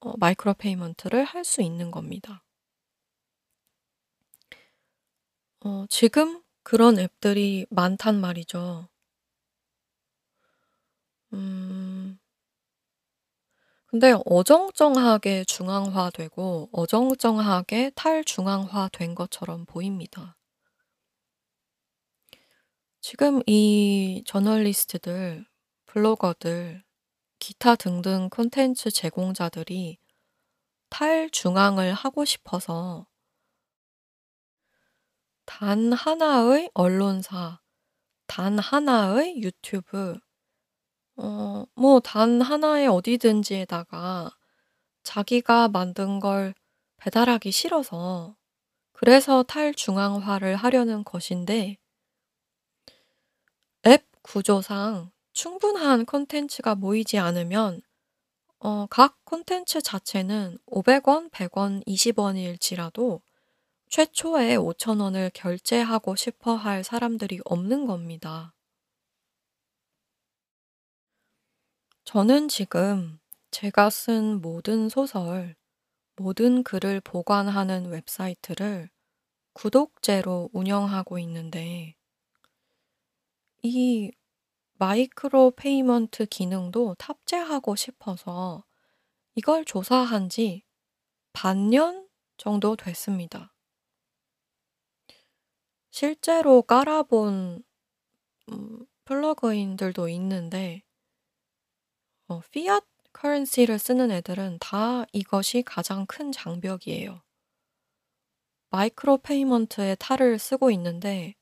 어 0.00 0.14
micropayment를 0.16 1.24
할 1.24 1.44
수 1.44 1.60
있는 1.60 1.90
겁니다. 1.90 2.42
어 5.60 5.84
지금 5.90 6.42
그런 6.62 6.98
앱들이 6.98 7.66
많단 7.70 8.18
말이죠. 8.18 8.88
음. 11.32 12.01
근데 13.92 14.14
어정쩡하게 14.24 15.44
중앙화되고 15.44 16.70
어정쩡하게 16.72 17.90
탈중앙화된 17.94 19.14
것처럼 19.14 19.66
보입니다. 19.66 20.34
지금 23.02 23.42
이 23.46 24.24
저널리스트들, 24.26 25.44
블로거들, 25.84 26.82
기타 27.38 27.76
등등 27.76 28.30
콘텐츠 28.30 28.90
제공자들이 28.90 29.98
탈중앙을 30.88 31.92
하고 31.92 32.24
싶어서 32.24 33.06
단 35.44 35.92
하나의 35.92 36.70
언론사, 36.72 37.60
단 38.26 38.58
하나의 38.58 39.42
유튜브 39.42 40.18
어 41.22 41.66
뭐 41.76 42.00
단 42.00 42.42
하나의 42.42 42.86
어디든지에다가 42.88 44.36
자기가 45.04 45.68
만든 45.68 46.20
걸 46.20 46.54
배달하기 46.98 47.50
싫어서 47.52 48.36
그래서 48.92 49.42
탈중앙화를 49.44 50.56
하려는 50.56 51.04
것인데 51.04 51.78
앱 53.86 54.04
구조상 54.22 55.10
충분한 55.32 56.04
콘텐츠가 56.06 56.74
모이지 56.74 57.18
않으면 57.18 57.80
어 58.60 58.86
각 58.90 59.18
콘텐츠 59.24 59.82
자체는 59.82 60.58
500 60.66 61.08
원, 61.08 61.30
100 61.30 61.56
원, 61.58 61.82
20 61.86 62.18
원일지라도 62.18 63.22
최초에 63.90 64.56
5,000 64.56 65.00
원을 65.00 65.30
결제하고 65.34 66.16
싶어 66.16 66.54
할 66.56 66.84
사람들이 66.84 67.40
없는 67.44 67.86
겁니다. 67.86 68.54
저는 72.04 72.48
지금 72.48 73.18
제가 73.50 73.90
쓴 73.90 74.40
모든 74.40 74.88
소설, 74.88 75.56
모든 76.16 76.62
글을 76.62 77.00
보관하는 77.00 77.86
웹사이트를 77.86 78.90
구독제로 79.54 80.50
운영하고 80.52 81.18
있는데 81.20 81.96
이 83.62 84.10
micropayment 84.74 86.26
기능도 86.26 86.96
탑재하고 86.98 87.76
싶어서 87.76 88.64
이걸 89.34 89.64
조사한 89.64 90.28
지 90.28 90.64
반년 91.32 92.08
정도 92.36 92.76
됐습니다. 92.76 93.54
실제로 95.90 96.62
깔아 96.62 97.04
본 97.04 97.62
음 98.50 98.86
플러그인들도 99.04 100.08
있는데 100.10 100.82
어 102.28 102.40
fiat 102.44 102.84
currency를 103.18 103.78
쓰는 103.78 104.10
애들은 104.10 104.58
다 104.60 105.04
이것이 105.12 105.62
가장 105.62 106.06
큰 106.06 106.32
장벽이에요. 106.32 107.22
micropayment의 108.70 109.96
탈을 109.98 110.38
쓰고 110.38 110.70
있는데 110.70 111.34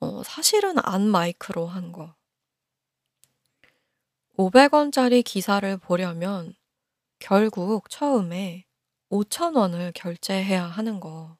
어 0.00 0.22
사실은 0.22 0.76
안 0.82 1.08
마이크로 1.08 1.66
한 1.66 1.92
거. 1.92 2.14
500 4.36 4.74
원짜리 4.74 5.22
기사를 5.22 5.78
보려면 5.78 6.54
결국 7.18 7.88
처음에 7.88 8.66
5,000 9.08 9.56
원을 9.56 9.92
결제해야 9.94 10.64
하는 10.64 11.00
거. 11.00 11.38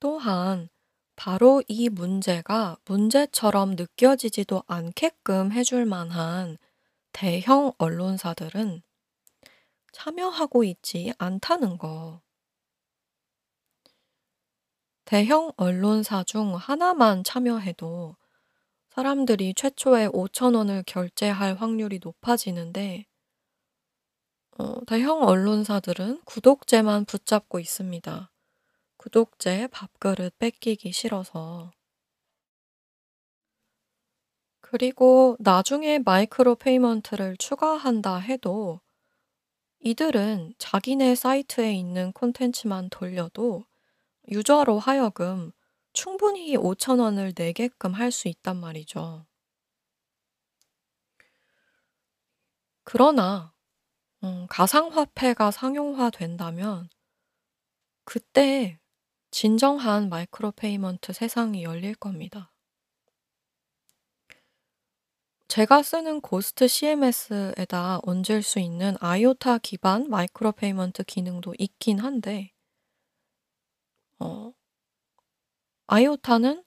또한 0.00 0.68
바로 1.16 1.62
이 1.66 1.88
문제가 1.88 2.76
문제처럼 2.84 3.72
느껴지지도 3.72 4.62
않게끔 4.66 5.50
해줄 5.50 5.86
만한 5.86 6.58
대형 7.12 7.72
언론사들은 7.78 8.82
참여하고 9.92 10.62
있지 10.64 11.14
않다는 11.18 11.78
거. 11.78 12.20
대형 15.06 15.52
언론사 15.56 16.22
중 16.24 16.54
하나만 16.54 17.24
참여해도 17.24 18.16
사람들이 18.90 19.54
최초에 19.54 20.08
5,000 20.12 20.54
원을 20.54 20.82
결제할 20.86 21.54
확률이 21.54 21.98
높아지는데 22.02 23.06
어 24.58 24.84
대형 24.86 25.22
언론사들은 25.22 26.22
구독제만 26.24 27.04
붙잡고 27.06 27.58
있습니다. 27.58 28.30
구독제 29.06 29.68
밥그릇 29.68 30.36
뺏기기 30.36 30.90
싫어서. 30.90 31.70
그리고 34.60 35.36
나중에 35.38 36.00
micropayment를 36.00 37.36
추가한다 37.36 38.16
해도 38.16 38.80
이들은 39.78 40.54
자기네 40.58 41.14
사이트에 41.14 41.72
있는 41.72 42.10
콘텐츠만 42.10 42.90
돌려도 42.90 43.64
유저로 44.28 44.80
하여금 44.80 45.52
충분히 45.92 46.56
5천 46.56 46.98
원을 46.98 47.32
내게끔 47.36 47.94
할 47.94 48.10
수 48.10 48.26
있단 48.26 48.56
말이죠. 48.56 49.24
그러나 52.82 53.54
음 54.24 54.48
가상화폐가 54.48 55.52
상용화된다면 55.52 56.88
그때 58.04 58.80
진정한 59.36 60.08
micropayment 60.08 61.12
세상이 61.12 61.62
열릴 61.62 61.94
겁니다. 61.94 62.54
제가 65.46 65.82
쓰는 65.82 66.22
Ghost 66.22 66.66
CMS에다 66.66 68.00
얹을 68.04 68.42
수 68.42 68.60
있는 68.60 68.96
IOTA 68.98 69.58
기반 69.58 70.08
micropayment 70.08 71.04
기능도 71.04 71.52
있긴 71.58 71.98
한데 71.98 72.54
어 74.20 74.54
IOTA는 75.88 76.64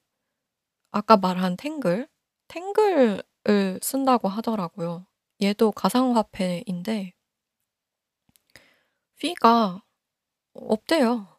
아까 0.91 1.17
말한 1.17 1.57
Tangle, 1.57 2.07
Tangle을 2.49 3.79
쓴다고 3.81 4.27
하더라고요. 4.27 5.07
얘도 5.41 5.71
가상화폐인데 5.71 7.13
fee가 9.17 9.81
없대요. 10.53 11.38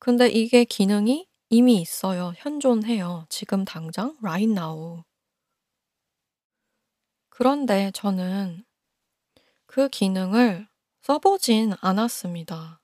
근데 0.00 0.26
이게 0.28 0.64
기능이 0.64 1.28
이미 1.48 1.80
있어요. 1.80 2.32
현존해요. 2.36 3.26
지금 3.28 3.64
당장 3.64 4.16
right 4.20 4.50
now. 4.52 5.04
그런데 7.28 7.90
저는 7.92 8.64
그 9.66 9.88
기능을 9.88 10.68
써 11.00 11.18
보진 11.18 11.72
않았습니다. 11.80 12.82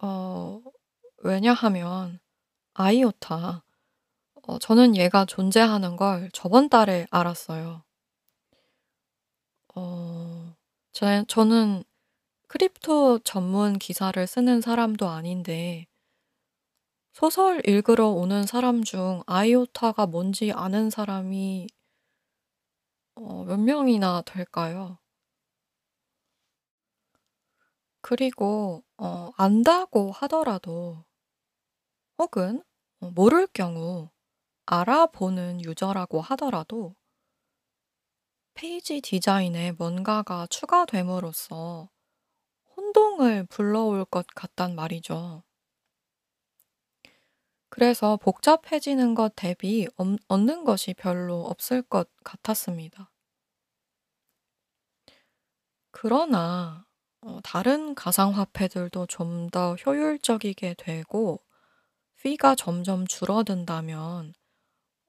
어 0.00 0.62
왜냐하면 1.24 2.20
IOTA 2.74 3.64
어 4.44 4.58
저는 4.60 4.96
얘가 4.96 5.24
존재하는 5.26 5.96
걸 5.96 6.30
저번 6.32 6.68
달에 6.70 7.06
알았어요. 7.10 7.84
어 9.76 10.54
제 10.92 11.24
저는 11.28 11.84
crypto 12.54 13.18
전문 13.18 13.78
기사를 13.78 14.26
쓰는 14.26 14.62
사람도 14.62 15.08
아닌데 15.08 15.86
소설 17.12 17.60
읽으러 17.66 18.08
오는 18.10 18.44
사람 18.44 18.84
중 18.84 19.22
IOTA가 19.26 20.06
뭔지 20.06 20.52
아는 20.52 20.90
사람이 20.90 21.66
어 23.16 23.42
몇 23.44 23.58
명이나 23.58 24.22
될까요? 24.24 24.98
그리고 28.02 28.84
어 28.98 29.32
안다고 29.36 30.12
하더라도 30.12 31.04
혹은 32.18 32.60
어 32.98 33.10
모를 33.12 33.46
경우 33.46 34.10
알아보는 34.66 35.62
유저라고 35.64 36.20
하더라도 36.22 36.96
페이지 38.54 39.00
디자인에 39.00 39.70
뭔가가 39.78 40.48
추가됨으로써 40.48 41.88
혼동을 42.76 43.46
불러올 43.46 44.04
것 44.04 44.26
같단 44.34 44.74
말이죠. 44.74 45.42
그래서 47.68 48.16
복잡해지는 48.16 49.14
것 49.14 49.34
대비 49.36 49.86
얻 49.98 50.16
얻는 50.28 50.64
것이 50.64 50.94
별로 50.94 51.42
없을 51.44 51.82
것 51.82 52.08
같았습니다. 52.24 53.10
그러나 55.92 56.86
어 57.22 57.40
다른 57.42 57.94
가상화폐들도 57.94 59.06
좀 59.06 59.48
더 59.50 59.74
효율적이게 59.76 60.74
되고 60.76 61.40
fee가 62.18 62.54
점점 62.56 63.06
줄어든다면 63.06 64.34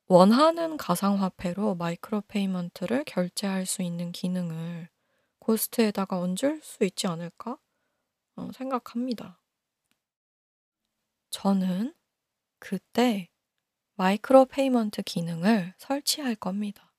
원하는 0.07 0.77
가상화폐로 0.77 1.75
micropayment를 1.75 3.05
결제할 3.05 3.65
수 3.67 3.81
있는 3.83 4.11
기능을 4.11 4.89
Ghost에다가 5.45 6.17
얹을 6.19 6.59
수 6.63 6.83
있지 6.85 7.05
않을까 7.05 7.59
어 8.35 8.49
생각합니다. 8.51 9.39
저는 11.29 11.93
그때 12.57 13.29
micropayment 13.93 15.03
기능을 15.03 15.75
설치할 15.77 16.33
겁니다. 16.35 16.91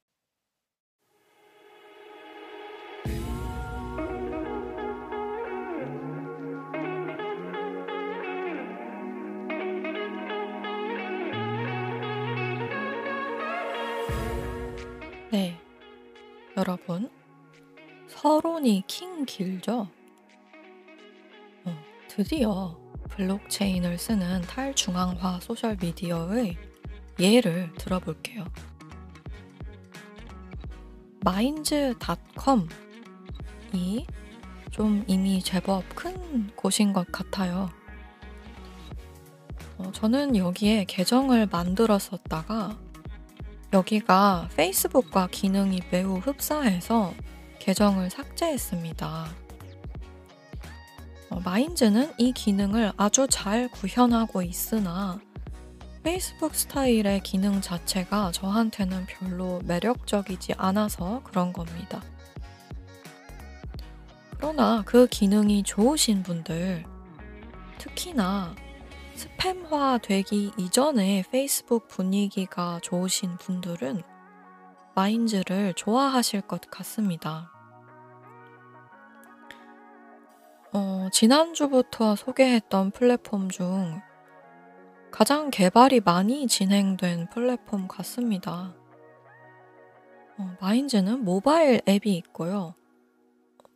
네. 15.33 15.61
여러분, 16.57 17.11
서론이 18.27 18.83
킹 18.89 19.25
길죠? 19.25 19.87
어 21.65 21.77
드디어 22.09 22.77
블록체인을 23.11 23.99
쓰는 23.99 24.41
탈중앙화 24.43 25.39
소셜 25.39 25.77
미디어의 25.81 26.57
예를 27.21 27.73
들어볼게요. 27.79 28.45
Minds.com이 31.21 32.67
좀 34.73 35.05
이미 35.07 35.41
제법 35.41 35.85
큰 35.95 36.51
곳인 36.57 36.93
것 36.93 37.07
같아요. 37.13 37.71
어 39.79 39.93
저는 39.93 40.35
여기에 40.35 40.87
계정을 40.87 41.47
만들었었다가 41.47 42.77
여기가 43.73 44.49
페이스북과 44.57 45.29
기능이 45.31 45.81
매우 45.93 46.17
흡사해서 46.17 47.15
계정을 47.67 48.11
삭제했습니다. 48.11 49.27
어 51.31 51.41
마인즈는 51.45 52.13
이 52.17 52.31
기능을 52.31 52.93
아주 52.97 53.27
잘 53.29 53.69
구현하고 53.69 54.43
있으나 54.43 55.19
페이스북 56.05 56.55
스타일의 56.55 57.25
기능 57.25 57.61
자체가 57.61 58.31
저한테는 58.31 59.07
별로 59.07 59.61
매력적이지 59.65 60.55
않아서 60.57 61.23
그런 61.25 61.53
겁니다. 61.53 62.01
그러나 64.37 64.85
그 64.87 65.09
기능이 65.09 65.65
좋으신 65.65 66.23
분들, 66.23 66.85
특히나 67.79 68.55
스팸화 69.17 70.01
되기 70.03 70.53
이전에 70.57 71.25
페이스북 71.33 71.89
분위기가 71.89 72.79
좋으신 72.81 73.39
분들은 73.39 74.05
마인즈를 74.95 75.75
좋아하실 75.75 76.43
것 76.43 76.71
같습니다. 76.71 77.56
어 80.79 81.09
지난주부터 81.11 82.17
소개했던 82.17 82.91
플랫폼 82.91 83.49
중 83.49 84.03
가장 85.11 85.49
개발이 85.49 86.01
많이 86.01 86.47
진행된 86.47 87.31
플랫폼 87.31 87.89
같습니다. 87.89 88.77
어 90.37 90.57
마인즈는 90.61 91.25
모바일 91.25 91.81
앱이 91.89 92.15
있고요. 92.19 92.75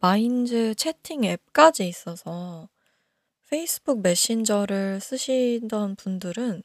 마인즈 0.00 0.74
채팅 0.74 1.24
앱까지 1.24 1.88
있어서 1.88 2.68
페이스북 3.48 4.02
메신저를 4.02 5.00
쓰시던 5.00 5.96
분들은 5.96 6.62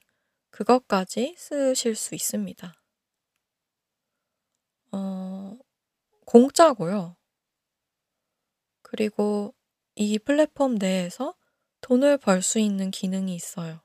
그것까지 0.49 1.35
쓰실 1.37 1.95
수 1.95 2.13
있습니다. 2.13 2.73
어 4.91 5.57
공짜고요. 6.25 7.15
그리고 8.81 9.53
이 9.95 10.17
플랫폼 10.19 10.75
내에서 10.75 11.35
돈을 11.81 12.17
벌 12.17 12.41
수 12.41 12.59
있는 12.59 12.91
기능이 12.91 13.35
있어요. 13.35 13.81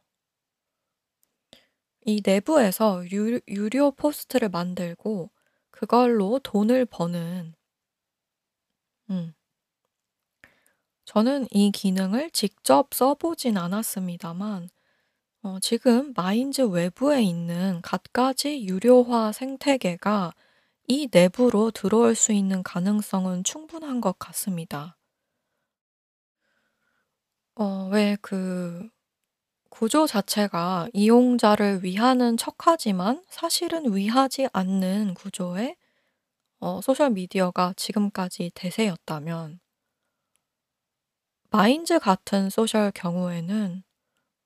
이 2.05 2.21
내부에서 2.23 3.11
유 3.11 3.41
유료 3.49 3.91
포스트를 3.93 4.51
만들고 4.51 5.31
그걸로 5.71 6.39
돈을 6.41 6.85
버는 6.85 7.55
음. 9.11 9.35
저는 11.05 11.47
이 11.51 11.71
기능을 11.73 12.31
직접 12.31 12.95
써 12.95 13.15
보진 13.15 13.57
않았습니다만 13.59 14.71
어 15.43 15.59
지금 15.61 16.13
마인즈 16.17 16.63
외부에 16.63 17.23
있는 17.23 17.81
갖가지 17.83 18.65
유료화 18.67 19.33
생태계가 19.33 20.35
이 20.89 21.09
내부로 21.13 21.71
들어올 21.73 22.15
수 22.17 22.33
있는 22.33 22.63
가능성은 22.63 23.45
충분한 23.45 24.01
것 24.03 24.19
같습니다. 24.19 24.99
어 27.61 27.91
왜 27.93 28.17
그 28.23 28.89
구조 29.71 30.07
자체가 30.07 30.89
이용자를 30.95 31.85
위하는 31.85 32.37
척하지만 32.37 33.25
사실은 33.29 33.95
위하지 33.95 34.49
않는 34.53 35.15
구조의 35.15 35.77
어 36.61 36.81
소셜 36.83 37.11
미디어가 37.11 37.75
지금까지 37.77 38.53
대세였다면 38.55 39.61
Minds 41.51 41.99
같은 41.99 42.49
소셜 42.49 42.91
경우에는 42.93 43.83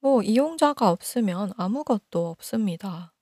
뭐 0.01 0.23
이용자가 0.23 0.91
없으면 0.91 1.53
아무것도 1.57 2.29
없습니다. 2.31 3.15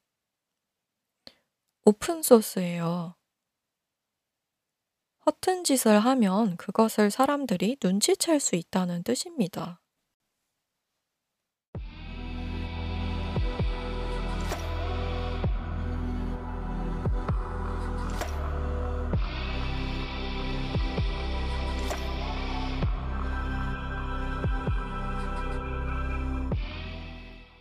오픈 1.84 2.22
소스예요. 2.22 3.14
허튼 5.26 5.64
짓을 5.64 5.99
하면 5.99 6.57
그것을 6.57 7.11
사람들이 7.11 7.76
눈치챌 7.82 8.38
수 8.38 8.55
있다는 8.55 9.03
뜻입니다. 9.03 9.82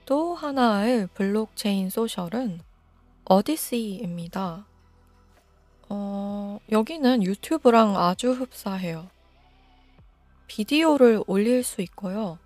또 0.06 0.36
하나의 0.36 1.08
블록체인 1.14 1.89
소셜은 1.89 2.62
Odysee입니다. 3.26 4.65
어, 5.89 6.60
여기는 6.72 7.24
유튜브랑 7.24 7.97
아주 7.97 8.32
흡사해요. 8.32 9.10
비디오를 10.47 11.24
올릴 11.28 11.64
수 11.64 11.82
있고요. 11.82 12.39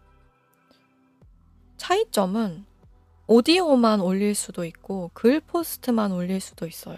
차이점은 1.78 2.66
오디오만 3.28 4.01
올릴 4.01 4.36
수도 4.36 4.66
있고 4.66 5.10
글 5.14 5.39
post만 5.39 6.11
올릴 6.12 6.39
수도 6.39 6.68
있어요. 6.68 6.97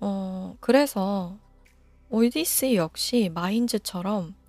어, 0.00 0.56
그래서 0.60 1.38
Odysee 2.10 2.76
역시 2.76 3.30
Minds처럼 3.32 4.34
어, 4.34 4.43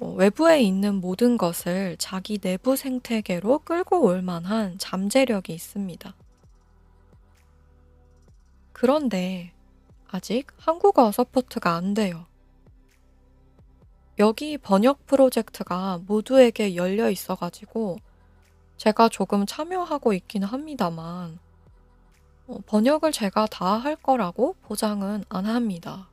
외부에 0.00 0.60
있는 0.60 0.96
모든 0.96 1.38
것을 1.38 1.96
자기 1.98 2.38
내부 2.38 2.76
생태계로 2.76 3.60
끌고 3.60 4.02
올 4.02 4.22
만한 4.22 4.76
잠재력이 4.78 5.54
있습니다. 5.54 6.14
그런데 8.72 9.52
아직 10.08 10.48
한국어 10.58 11.10
support가 11.12 11.74
안 11.74 11.94
돼요. 11.94 12.26
여기 14.18 14.56
번역 14.58 15.06
프로젝트가 15.06 16.00
모두에게 16.06 16.74
열려 16.74 17.10
있어가지고 17.10 17.98
제가 18.76 19.08
조금 19.08 19.46
참여하고 19.46 20.12
있긴 20.12 20.44
합니다만 20.44 21.38
어, 22.46 22.58
번역을 22.66 23.12
제가 23.12 23.46
다 23.46 23.78
할 23.78 23.96
거라고 23.96 24.56
보장은 24.62 25.24
안 25.28 25.46
합니다. 25.46 26.08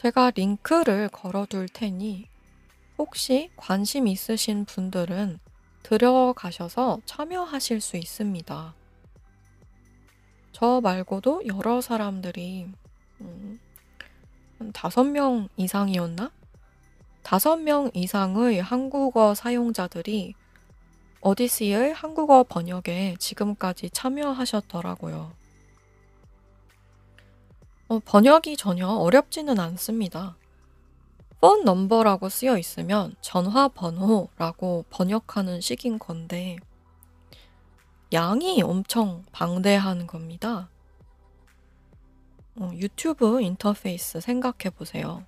제가 0.00 0.30
링크를 0.34 1.10
걸어둘 1.10 1.68
테니 1.68 2.26
혹시 2.96 3.50
관심 3.54 4.06
있으신 4.06 4.64
분들은 4.64 5.38
들어가셔서 5.82 7.02
참여하실 7.04 7.82
수 7.82 7.98
있습니다. 7.98 8.74
저 10.52 10.80
말고도 10.80 11.42
여러 11.48 11.82
사람들이 11.82 12.68
음, 13.20 13.60
한 14.58 14.72
다섯 14.72 15.04
명 15.04 15.50
이상이었나? 15.58 16.30
다섯 17.22 17.58
명 17.58 17.90
이상의 17.92 18.62
한국어 18.62 19.34
사용자들이 19.34 20.32
어디시의 21.20 21.92
한국어 21.92 22.44
번역에 22.44 23.16
지금까지 23.18 23.90
참여하셨더라고요. 23.90 25.39
어, 27.90 27.98
번역이 27.98 28.56
전혀 28.56 28.86
어렵지는 28.86 29.58
않습니다. 29.58 30.36
폰 31.40 31.64
넘버라고 31.64 32.28
쓰여 32.28 32.56
있으면 32.56 33.16
전화 33.20 33.66
번호라고 33.66 34.84
번역하는 34.90 35.60
식인 35.60 35.98
건데 35.98 36.56
양이 38.12 38.62
엄청 38.62 39.24
방대한 39.32 40.06
겁니다. 40.06 40.68
어, 42.54 42.70
유튜브 42.74 43.42
인터페이스 43.42 44.20
생각해 44.20 44.70
보세요. 44.70 45.24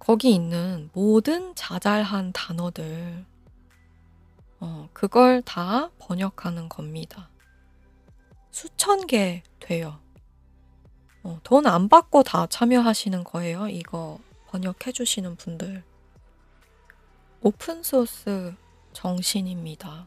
거기 0.00 0.34
있는 0.34 0.90
모든 0.92 1.54
자잘한 1.54 2.32
단어들, 2.32 3.24
어, 4.58 4.88
그걸 4.92 5.40
다 5.42 5.90
번역하는 6.00 6.68
겁니다. 6.68 7.28
수천 8.50 9.06
개 9.06 9.44
돼요. 9.60 10.00
어, 11.22 11.38
돈 11.42 11.66
안 11.66 11.88
받고 11.88 12.22
다 12.22 12.46
참여하시는 12.46 13.24
거예요. 13.24 13.68
이거 13.68 14.18
번역해 14.48 14.92
주시는 14.92 15.36
분들. 15.36 15.82
오픈소스 17.42 18.54
정신입니다. 18.92 20.06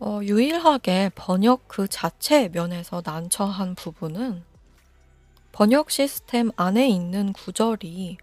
어, 0.00 0.20
유일하게 0.22 1.10
번역 1.14 1.66
그 1.66 1.88
자체 1.88 2.48
면에서 2.48 3.02
난처한 3.04 3.74
부분은 3.74 4.44
번역 5.50 5.90
시스템 5.90 6.52
안에 6.54 6.88
있는 6.88 7.32
구절이 7.32 8.18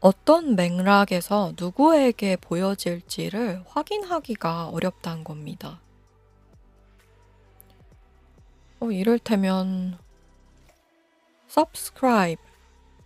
어떤 0.00 0.56
맥락에서 0.56 1.52
누구에게 1.58 2.36
보여질지를 2.36 3.62
확인하기가 3.66 4.68
어렵다는 4.70 5.22
겁니다. 5.22 5.81
어, 8.82 8.90
이를테면 8.90 9.96
subscribe 11.48 12.42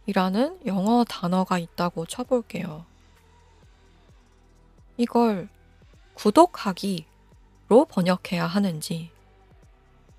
이라는 0.06 0.58
영어 0.64 1.04
단어가 1.04 1.58
있다고 1.58 2.06
쳐볼게요. 2.06 2.86
이걸 4.96 5.50
구독하기로 6.14 7.04
번역해야 7.90 8.46
하는지, 8.46 9.10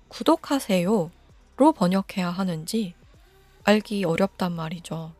구독하세요로 0.06 1.10
번역해야 1.74 2.30
하는지 2.30 2.94
알기 3.64 4.04
어렵단 4.04 4.52
말이죠. 4.52 5.10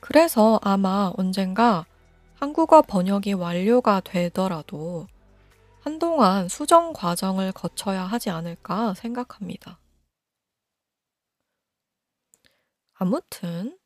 그래서 0.00 0.60
아마 0.62 1.14
언젠가 1.16 1.86
한국어 2.38 2.82
번역이 2.82 3.32
완료가 3.32 4.00
되더라도 4.00 5.06
한동안 5.80 6.48
수정 6.48 6.92
과정을 6.92 7.52
거쳐야 7.52 8.02
하지 8.02 8.30
않을까 8.30 8.94
생각합니다. 8.94 9.80
아무튼 12.92 13.78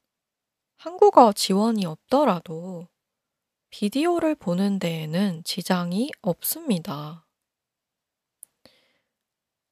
한국어 0.77 1.33
지원이 1.33 1.87
없더라도 1.87 2.89
비디오를 3.71 4.35
보는 4.35 4.81
데에는 4.81 5.43
지장이 5.45 6.11
없습니다. 6.21 7.27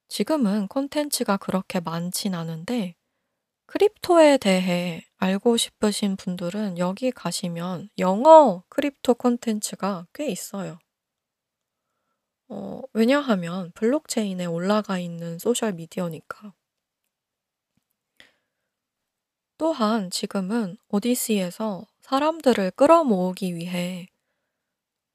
지금은 0.08 0.68
콘텐츠가 0.68 1.36
그렇게 1.36 1.80
많진 1.80 2.34
않은데 2.34 2.94
crypto에 3.66 4.38
대해 4.38 5.02
알고 5.16 5.56
싶으신 5.56 6.16
분들은 6.16 6.78
여기 6.78 7.10
가시면 7.10 7.88
영어 7.98 8.62
crypto 8.68 9.14
콘텐츠가 9.14 10.06
꽤 10.12 10.28
있어요. 10.28 10.78
어, 12.54 12.82
왜냐하면 12.92 13.72
블록체인에 13.72 14.44
올라가 14.44 14.98
있는 14.98 15.38
소셜 15.38 15.72
미디어니까. 15.72 16.52
또한 19.56 20.10
지금은 20.10 20.76
오디시에서 20.88 21.86
사람들을 22.02 22.72
끌어모으기 22.72 23.54
위해 23.54 24.06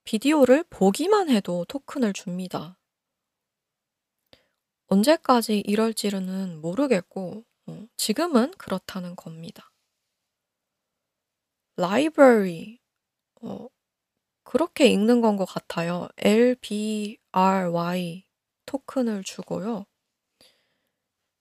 비디오를 0.03 0.63
보기만 0.71 1.29
해도 1.29 1.63
토큰을 1.65 2.13
줍니다. 2.13 2.79
언제까지 4.87 5.59
이럴지는 5.59 6.59
모르겠고, 6.59 7.45
어, 7.67 7.87
지금은 7.97 8.51
그렇다는 8.57 9.15
겁니다. 9.15 9.71
라이브러리, 11.75 12.79
어, 13.41 13.67
그렇게 14.47 14.87
읽는 14.87 15.19
건 15.19 15.35
것 15.35 15.43
같아요. 15.43 16.07
LBRY 16.19 17.19
토큰을 18.65 19.25
주고요. 19.25 19.85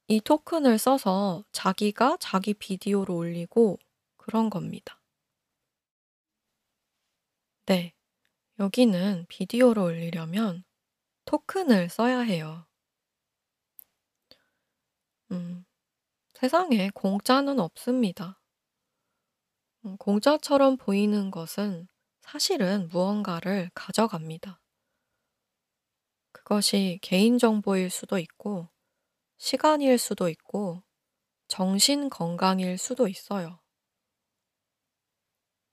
이 0.08 0.20
토큰을 0.20 0.76
써서 0.78 1.44
자기가 1.52 2.16
자기 2.18 2.52
비디오를 2.52 3.14
올리고 3.14 3.78
그런 4.16 4.50
겁니다. 4.50 5.00
네. 7.66 7.94
여기는 8.58 9.26
비디오를 9.28 9.80
올리려면 9.80 10.64
토큰을 11.26 11.88
써야 11.88 12.18
해요. 12.18 12.66
음, 15.30 15.64
세상에 16.34 16.90
공짜는 16.92 17.60
없습니다. 17.60 18.40
음, 19.84 19.96
공짜처럼 19.96 20.76
보이는 20.76 21.30
것은 21.30 21.86
사실은 22.26 22.88
무언가를 22.88 23.70
가져갑니다. 23.74 24.60
그것이 26.32 26.98
개인정보일 27.02 27.90
수도 27.90 28.18
있고, 28.18 28.68
시간일 29.38 29.98
수도 29.98 30.28
있고, 30.28 30.82
정신 31.48 32.10
건강일 32.10 32.78
수도 32.78 33.08
있어요. 33.08 33.60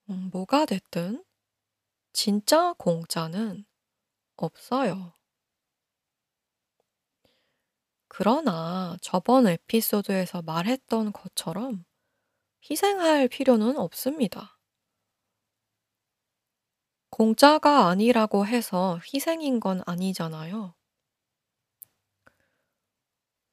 음, 0.09 0.29
뭐가 0.31 0.65
됐든 0.65 1.23
진짜 2.13 2.73
공짜는 2.77 3.65
없어요. 4.37 5.13
그러나 8.07 8.95
저번 9.01 9.45
에피소드에서 9.47 10.41
말했던 10.43 11.11
것처럼 11.11 11.83
희생할 12.69 13.27
필요는 13.29 13.77
없습니다. 13.77 14.52
공짜가 17.13 17.89
아니라고 17.89 18.47
해서 18.47 18.99
희생인 19.13 19.59
건 19.59 19.83
아니잖아요. 19.85 20.73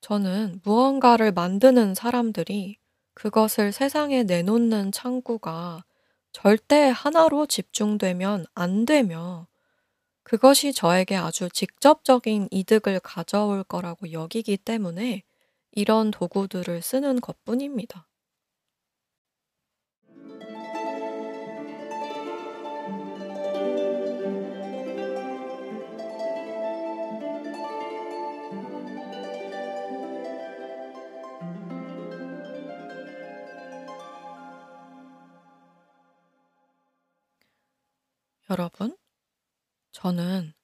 저는 0.00 0.62
무언가를 0.64 1.30
만드는 1.32 1.94
사람들이 1.94 2.78
그것을 3.12 3.72
세상에 3.72 4.22
내놓는 4.22 4.92
창구가 4.92 5.84
절대 6.32 6.88
하나로 6.88 7.44
집중되면 7.44 8.46
안 8.54 8.86
되며 8.86 9.46
그것이 10.22 10.72
저에게 10.72 11.16
아주 11.16 11.50
직접적인 11.50 12.48
이득을 12.50 13.00
가져올 13.00 13.62
거라고 13.62 14.10
여기기 14.12 14.56
때문에 14.56 15.22
이런 15.72 16.10
도구들을 16.10 16.80
쓰는 16.80 17.20
것뿐입니다. 17.20 18.09
여러분, 38.50 38.98
저는 39.92 40.54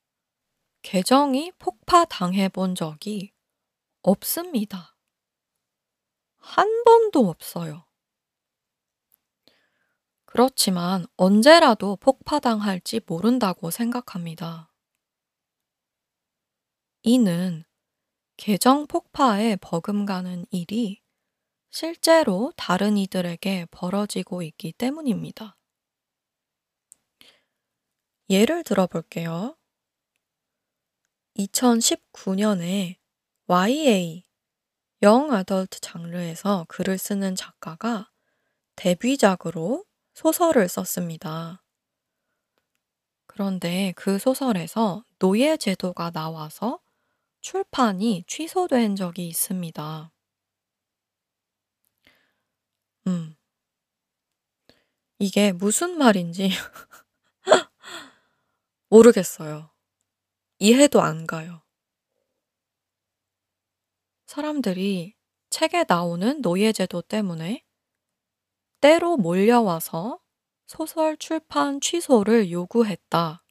계정이 0.83 1.53
폭파당해 1.59 2.49
본 2.49 2.75
적이 2.75 3.33
없습니다. 4.03 4.97
한 6.37 6.83
번도 6.83 7.29
없어요. 7.29 7.87
그렇지만 10.25 11.07
언제라도 11.17 11.95
폭파당할지 11.97 13.03
모른다고 13.07 13.71
생각합니다. 13.71 14.73
이는 17.03 17.65
계정 18.37 18.89
폭파에 18.89 19.57
버금가는 19.57 20.47
일이 20.51 21.01
실제로 21.71 22.53
다른 22.57 22.97
이들에게 22.97 23.67
벌어지고 23.71 24.43
있기 24.43 24.73
때문입니다. 24.73 25.56
예를 28.29 28.65
들어 28.65 28.87
볼게요. 28.87 29.57
2019년에 31.37 32.97
YA, 33.47 34.25
영 35.03 35.33
아덜트 35.33 35.81
장르에서 35.81 36.67
글을 36.69 36.99
쓰는 36.99 37.37
작가가 37.37 38.11
데뷔작으로 38.75 39.85
소설을 40.15 40.69
썼습니다. 40.69 41.63
그런데 43.27 43.93
그 43.97 44.19
소설에서 44.19 45.05
노예 45.19 45.57
제도가 45.57 46.11
나와서 46.11 46.81
출판이 47.43 48.25
취소된 48.27 48.97
적이 48.97 49.29
있습니다. 49.29 50.11
음, 53.07 53.37
이게 55.19 55.53
무슨 55.53 55.97
말인지 55.97 56.51
모르겠어요. 58.97 59.71
이해도 60.59 61.03
안 61.03 61.27
가요. 61.27 61.63
사람들이 64.27 65.15
책에 65.51 65.85
나오는 65.87 66.41
노예제도 66.41 67.03
때문에 67.03 67.63
때로 68.81 69.19
몰려와서 69.19 70.19
소설 70.67 71.19
출판 71.19 71.81
취소를 71.81 72.51
요구했다. 72.51 73.45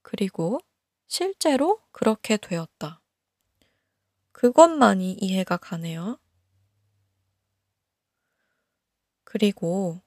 그리고 0.00 0.60
실제로 1.06 1.82
그렇게 1.92 2.38
되었다. 2.38 3.02
그것만이 4.32 5.12
이해가 5.20 5.58
가네요. 5.58 6.18
그리고 9.24 10.00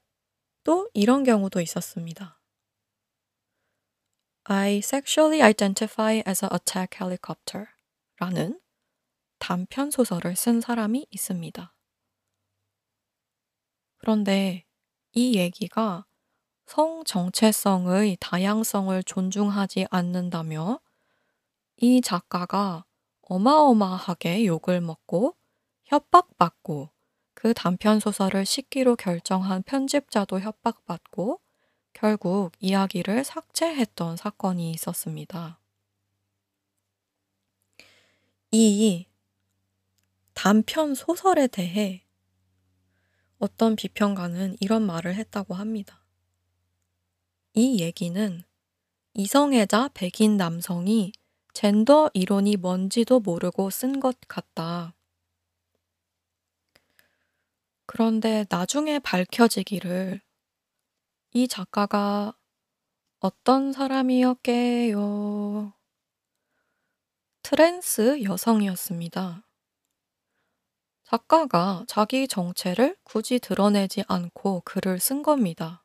또 0.64 0.90
이런 0.92 1.22
경우도 1.22 1.60
있었습니다. 1.60 2.39
I 4.44 4.78
sexually 4.78 5.42
identify 5.42 6.22
as 6.26 6.44
an 6.44 6.50
attack 6.52 6.98
helicopter 7.00 7.66
라는 8.18 8.60
단편 9.38 9.90
소설을 9.90 10.36
쓴 10.36 10.60
사람이 10.60 11.06
있습니다. 11.10 11.74
그런데 13.98 14.64
이 15.12 15.36
얘기가 15.36 16.06
성 16.66 17.02
정체성의 17.04 18.18
다양성을 18.20 19.02
존중하지 19.02 19.86
않는다며 19.90 20.80
이 21.76 22.00
작가가 22.00 22.84
어마어마하게 23.22 24.46
욕을 24.46 24.80
먹고 24.80 25.36
협박받고 25.84 26.90
그 27.34 27.54
단편 27.54 28.00
소설을 28.00 28.46
싣기로 28.46 28.96
결정한 28.96 29.62
편집자도 29.62 30.40
협박받고 30.40 31.40
결국 31.92 32.52
이야기를 32.60 33.24
삭제했던 33.24 34.16
사건이 34.16 34.70
있었습니다. 34.72 35.58
이 38.52 39.06
단편 40.34 40.94
소설에 40.94 41.46
대해 41.46 42.04
어떤 43.38 43.76
비평가는 43.76 44.56
이런 44.60 44.86
말을 44.86 45.14
했다고 45.14 45.54
합니다. 45.54 46.02
이 47.54 47.80
얘기는 47.80 48.42
이성애자 49.14 49.90
백인 49.94 50.36
남성이 50.36 51.12
젠더 51.52 52.10
이론이 52.14 52.56
뭔지도 52.56 53.20
모르고 53.20 53.70
쓴 53.70 54.00
것 54.00 54.16
같다. 54.28 54.94
그런데 57.86 58.46
나중에 58.48 59.00
밝혀지기를 59.00 60.20
이 61.32 61.46
작가가 61.46 62.36
어떤 63.20 63.72
사람이었게요? 63.72 65.72
트랜스 67.42 68.24
여성이었습니다. 68.24 69.46
작가가 71.04 71.84
자기 71.86 72.26
정체를 72.26 72.96
굳이 73.04 73.38
드러내지 73.38 74.02
않고 74.08 74.62
글을 74.64 74.98
쓴 74.98 75.22
겁니다. 75.22 75.84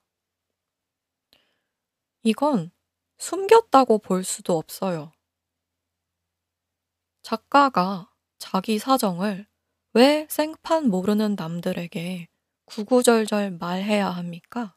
이건 2.23 2.71
숨겼다고 3.19 3.99
볼 3.99 4.23
수도 4.23 4.57
없어요. 4.57 5.11
작가가 7.21 8.11
자기 8.39 8.79
사정을 8.79 9.45
왜 9.93 10.25
생판 10.27 10.89
모르는 10.89 11.35
남들에게 11.35 12.29
구구절절 12.65 13.59
말해야 13.59 14.09
합니까? 14.09 14.74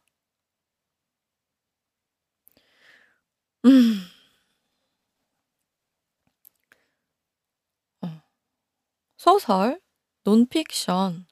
음. 3.65 4.01
어. 8.03 8.23
소설, 9.17 9.81
논픽션, 10.25 11.27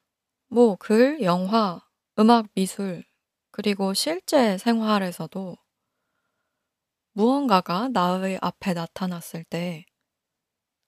뭐 0.49 0.77
글, 0.77 1.23
영화, 1.23 1.81
음악, 2.19 2.53
미술, 2.55 3.05
그리고 3.51 3.95
실제 3.95 4.59
생활에서도 4.59 5.57
무언가가 7.13 7.89
나의 7.89 8.39
앞에 8.43 8.75
나타났을 8.75 9.45
때 9.45 9.87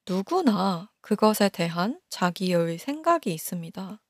누구나 0.07 0.91
그것에 1.01 1.49
대한 1.49 2.01
자기의 2.09 2.79
생각이 2.79 3.33
있습니다. 3.33 4.03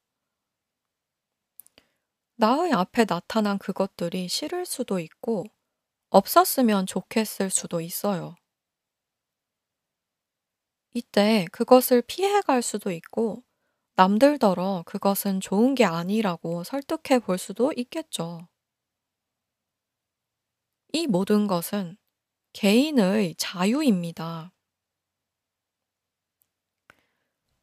나의 2.36 2.72
앞에 2.72 3.04
나타난 3.04 3.58
그것들이 3.58 4.28
싫을 4.28 4.64
수도 4.64 4.98
있고 5.00 5.44
없었으면 6.10 6.86
좋겠을 6.86 7.50
수도 7.50 7.80
있어요. 7.80 8.36
이때 10.94 11.46
그것을 11.52 12.02
피해갈 12.02 12.62
수도 12.62 12.90
있고 12.90 13.42
남들더러 13.96 14.84
그것은 14.86 15.40
좋은 15.40 15.74
게 15.74 15.84
아니라고 15.84 16.64
설득해 16.64 17.18
볼 17.20 17.36
수도 17.36 17.72
있겠죠. 17.76 18.48
이 20.92 21.06
모든 21.06 21.46
것은 21.46 21.96
개인의 22.52 23.34
자유입니다. 23.36 24.52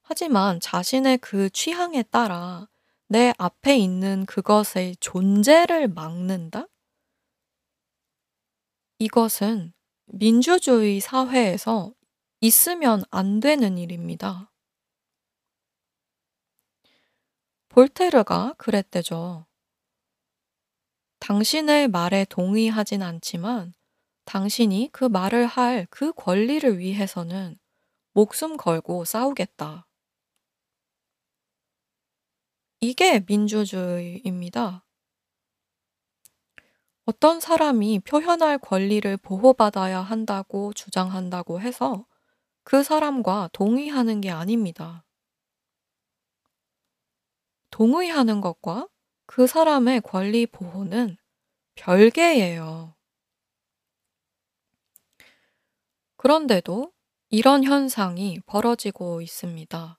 하지만 0.04 0.60
자신의 0.60 1.18
그 1.18 1.50
취향에 1.50 2.04
따라 2.04 2.70
내 3.08 3.34
앞에 3.38 3.78
있는 3.78 4.26
그것의 4.26 4.98
존재를 5.00 5.88
막는다? 5.88 6.68
이것은 9.00 9.74
민주주의 10.06 11.00
사회에서 11.02 11.94
있으면 12.40 13.04
안 13.12 13.40
되는 13.42 13.78
일입니다. 13.78 14.54
볼테르가 17.70 18.54
그랬대죠. 18.58 19.46
당신의 21.20 21.90
말에 21.90 22.26
동의하진 22.30 23.02
않지만 23.02 23.74
당신이 24.26 24.90
그 24.94 25.04
말을 25.06 25.46
할 25.46 25.88
그 25.90 26.14
권리를 26.14 26.78
위해서는 26.80 27.58
목숨 28.14 28.56
걸고 28.56 29.04
싸우겠다. 29.04 29.88
이게 32.80 33.20
민주주의입니다. 33.28 34.85
어떤 37.08 37.40
사람이 37.40 38.00
표현할 38.00 38.58
권리를 38.58 39.16
보호받아야 39.18 40.02
한다고 40.02 40.74
주장한다고 40.74 41.62
해서 41.62 42.08
그 42.64 42.82
사람과 42.82 43.48
동의하는 43.54 44.22
게 44.22 44.32
아닙니다. 44.32 45.06
동의하는 47.70 48.42
것과 48.42 48.88
그 49.28 49.46
사람의 49.46 50.02
권리 50.02 50.48
보호는 50.48 51.18
별개예요. 51.76 52.96
그런데도 56.18 56.92
이런 57.30 57.64
현상이 57.64 58.40
벌어지고 58.48 59.22
있습니다. 59.22 59.98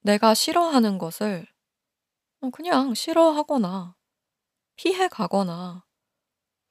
내가 0.00 0.34
싫어하는 0.34 0.98
것을 0.98 1.46
어, 2.40 2.50
그냥 2.50 2.94
싫어하거나 2.94 3.94
피해 4.76 5.08
가거나 5.08 5.84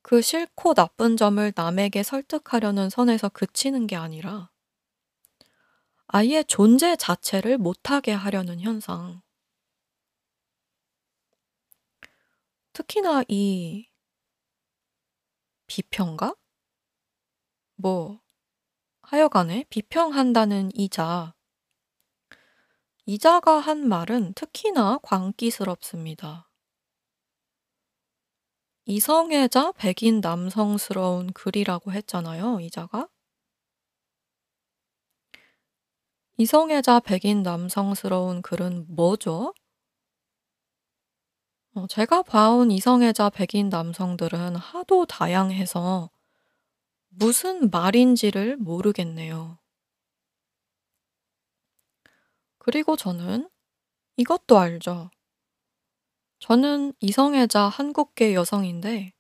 그 0.02 0.22
싫고 0.22 0.74
나쁜 0.74 1.18
점을 1.18 1.52
남에게 1.56 2.04
설득하려는 2.04 2.89
선에서 2.89 3.30
그치는 3.30 3.88
게 3.88 3.95
아니라 3.95 4.52
아예 6.08 6.43
존재 6.43 6.97
자체를 6.97 7.58
못하게 7.58 8.12
하려는 8.12 8.60
현상. 8.60 9.22
특히나 12.74 13.24
이 13.30 13.88
비평가? 15.68 16.36
뭐, 17.76 18.20
하여간에 19.04 19.66
비평한다는 19.70 20.72
이자. 20.74 21.34
이자가 23.06 23.60
한 23.60 23.88
말은 23.88 24.34
특히나 24.34 24.99
광기스럽습니다. 25.02 26.51
이성애자 28.86 29.73
백인 29.73 30.21
남성스러운 30.21 31.34
글이라고 31.34 31.91
했잖아요, 31.91 32.59
이자가. 32.61 33.07
이성애자 36.38 37.01
백인 37.01 37.43
남성스러운 37.43 38.41
글은 38.41 38.88
뭐죠? 38.89 39.53
어, 41.75 41.86
제가 41.88 42.23
봐온 42.23 42.71
이성애자 42.71 43.29
백인 43.29 43.69
남성들은 43.69 44.55
하도 44.55 45.05
다양해서 45.05 46.09
무슨 47.09 47.69
말인지를 47.69 48.57
모르겠네요. 48.57 49.59
그리고 52.57 52.95
저는 52.95 53.49
이것도 54.17 54.57
알죠. 54.57 55.11
저는 56.42 56.94
이성애자 57.00 57.70
한국계 57.70 58.34
여성인데 58.34 59.14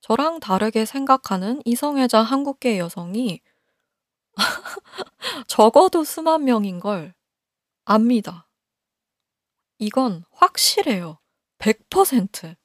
저랑 0.00 0.40
다르게 0.40 0.86
생각하는 0.86 1.60
이성애자 1.66 2.22
한국계 2.22 2.78
여성이 2.78 3.42
적어도 5.48 6.02
수만 6.02 6.44
명인 6.44 6.80
걸 6.80 7.14
압니다. 7.84 8.48
이건 9.78 10.24
확실해요. 10.30 11.18
100%. 11.58 12.56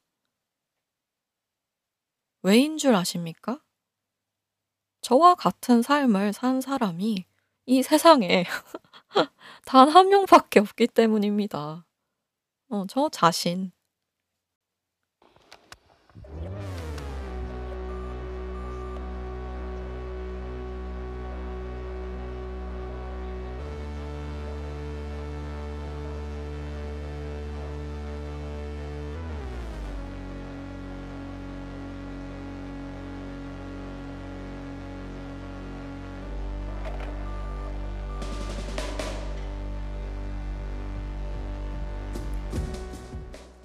왜인 2.44 2.78
줄 2.78 2.96
아십니까? 2.96 3.62
저와 5.02 5.36
같은 5.36 5.82
삶을 5.82 6.32
산 6.32 6.62
사람이 6.62 7.26
이 7.66 7.84
세상에 7.84 8.46
단 9.66 9.90
한 9.90 10.08
명밖에 10.08 10.62
없기 10.62 10.88
때문입니다. 10.88 11.86
어, 12.70 12.86
저 12.88 13.10
자신. 13.10 13.74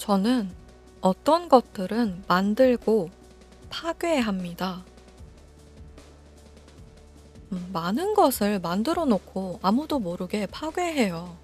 저는 0.07 0.49
어떤 1.01 1.49
것들은 1.49 2.23
만들고 2.29 3.11
파괴합니다. 3.71 4.85
음, 7.51 7.71
많은 7.73 8.15
것을 8.15 8.61
만들어 8.61 9.05
놓고 9.05 9.59
아무도 9.63 9.99
모르게 9.99 10.47
파괴해요. 10.47 11.37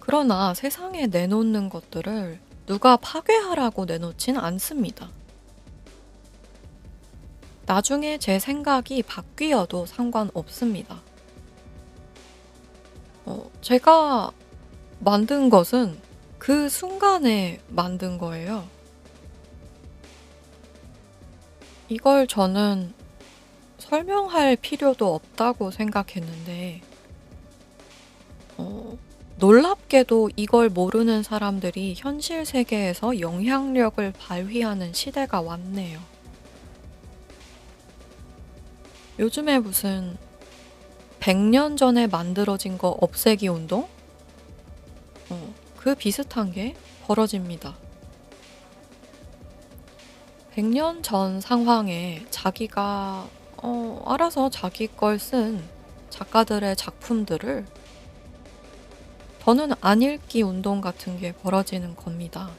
그러나 0.00 0.54
세상에 0.54 1.08
내놓는 1.08 1.68
것들을 1.68 2.40
누가 2.64 2.96
파괴하라고 2.96 3.84
내놓진 3.84 4.38
않습니다. 4.38 5.10
나중에 7.66 8.16
제 8.16 8.38
생각이 8.38 9.02
바뀌어도 9.02 9.84
상관없습니다. 9.84 11.02
어, 13.26 13.50
제가 13.60 14.32
만든 14.98 15.50
것은 15.50 15.98
그 16.38 16.68
순간에 16.68 17.60
만든 17.68 18.18
거예요. 18.18 18.68
이걸 21.88 22.26
저는 22.26 22.92
설명할 23.78 24.56
필요도 24.56 25.14
없다고 25.14 25.70
생각했는데, 25.70 26.80
어, 28.56 28.98
놀랍게도 29.38 30.30
이걸 30.36 30.68
모르는 30.68 31.22
사람들이 31.22 31.94
현실 31.96 32.46
세계에서 32.46 33.20
영향력을 33.20 34.12
발휘하는 34.18 34.92
시대가 34.94 35.40
왔네요. 35.40 36.00
요즘에 39.18 39.58
무슨 39.58 40.16
100년 41.20 41.76
전에 41.76 42.06
만들어진 42.06 42.78
거 42.78 42.88
없애기 43.00 43.48
운동? 43.48 43.88
어, 45.30 45.54
그 45.76 45.94
비슷한 45.94 46.52
게 46.52 46.74
벌어집니다. 47.06 47.74
100년 50.54 51.02
전 51.02 51.40
상황에 51.40 52.24
자기가 52.30 53.28
어, 53.58 54.02
알아서 54.06 54.50
자기 54.50 54.86
걸 54.88 55.18
쓴 55.18 55.62
작가들의 56.10 56.76
작품들을 56.76 57.66
더는 59.40 59.72
안 59.80 60.02
읽기 60.02 60.42
운동 60.42 60.80
같은 60.80 61.18
게 61.18 61.32
벌어지는 61.32 61.94
겁니다. 61.94 62.50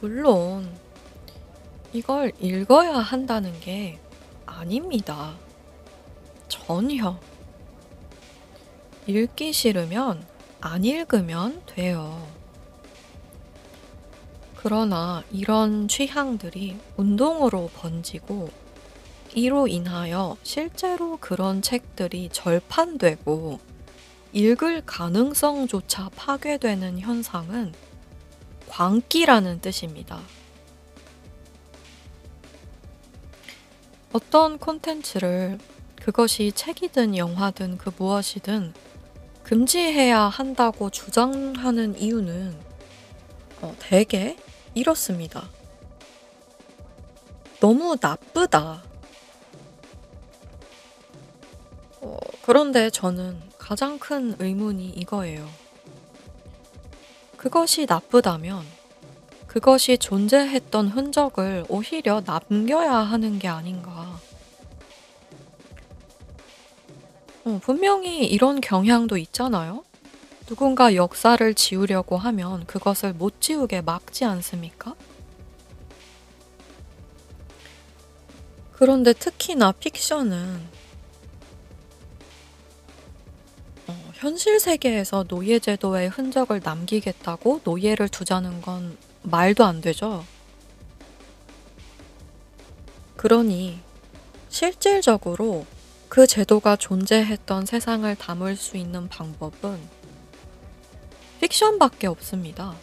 물론 0.00 0.68
이걸 1.92 2.32
읽어야 2.40 2.98
한다는 2.98 3.58
게 3.60 4.00
아닙니다. 4.44 5.34
전혀. 6.48 7.18
읽기 9.06 9.52
싫으면 9.52 10.24
안 10.60 10.84
읽으면 10.84 11.62
돼요. 11.66 12.26
그러나 14.56 15.22
이런 15.30 15.88
취향들이 15.88 16.78
운동으로 16.96 17.70
번지고 17.74 18.48
이로 19.34 19.68
인하여 19.68 20.38
실제로 20.42 21.18
그런 21.18 21.60
책들이 21.60 22.30
절판되고 22.32 23.58
읽을 24.32 24.82
가능성조차 24.86 26.10
파괴되는 26.16 26.98
현상은 26.98 27.74
광기라는 28.68 29.60
뜻입니다. 29.60 30.20
어떤 34.12 34.58
콘텐츠를 34.58 35.58
그것이 35.96 36.52
책이든 36.52 37.16
영화든 37.16 37.78
그 37.78 37.90
무엇이든 37.96 38.72
금지해야 39.44 40.20
한다고 40.20 40.88
주장하는 40.90 41.98
이유는 41.98 42.56
어, 43.60 43.76
대개 43.78 44.36
이렇습니다. 44.74 45.48
너무 47.60 47.96
나쁘다. 48.00 48.82
어, 52.00 52.16
그런데 52.42 52.90
저는 52.90 53.40
가장 53.58 53.98
큰 53.98 54.34
의문이 54.38 54.88
이거예요. 54.88 55.48
그것이 57.36 57.86
나쁘다면 57.86 58.64
그것이 59.46 59.98
존재했던 59.98 60.88
흔적을 60.88 61.66
오히려 61.68 62.22
남겨야 62.24 62.92
하는 62.92 63.38
게 63.38 63.48
아닌가. 63.48 64.18
어, 67.44 67.60
분명히 67.62 68.26
이런 68.26 68.60
경향도 68.60 69.18
있잖아요. 69.18 69.84
누군가 70.46 70.94
역사를 70.94 71.54
지우려고 71.54 72.16
하면 72.16 72.64
그것을 72.66 73.12
못 73.12 73.40
지우게 73.40 73.82
막지 73.82 74.24
않습니까? 74.24 74.94
그런데 78.72 79.12
특히나 79.12 79.72
픽션은 79.72 80.60
어, 83.88 84.10
현실 84.14 84.58
세계에서 84.58 85.24
노예 85.24 85.58
제도의 85.58 86.08
흔적을 86.08 86.60
남기겠다고 86.64 87.60
노예를 87.62 88.08
두자는 88.08 88.62
건 88.62 88.96
말도 89.22 89.64
안 89.64 89.82
되죠. 89.82 90.24
그러니 93.16 93.80
실질적으로 94.48 95.66
그 96.14 96.28
제도가 96.28 96.76
존재했던 96.76 97.66
세상을 97.66 98.14
담을 98.14 98.54
수 98.54 98.76
있는 98.76 99.08
방법은 99.08 99.80
픽션밖에 101.40 102.06
없습니다. 102.06 102.76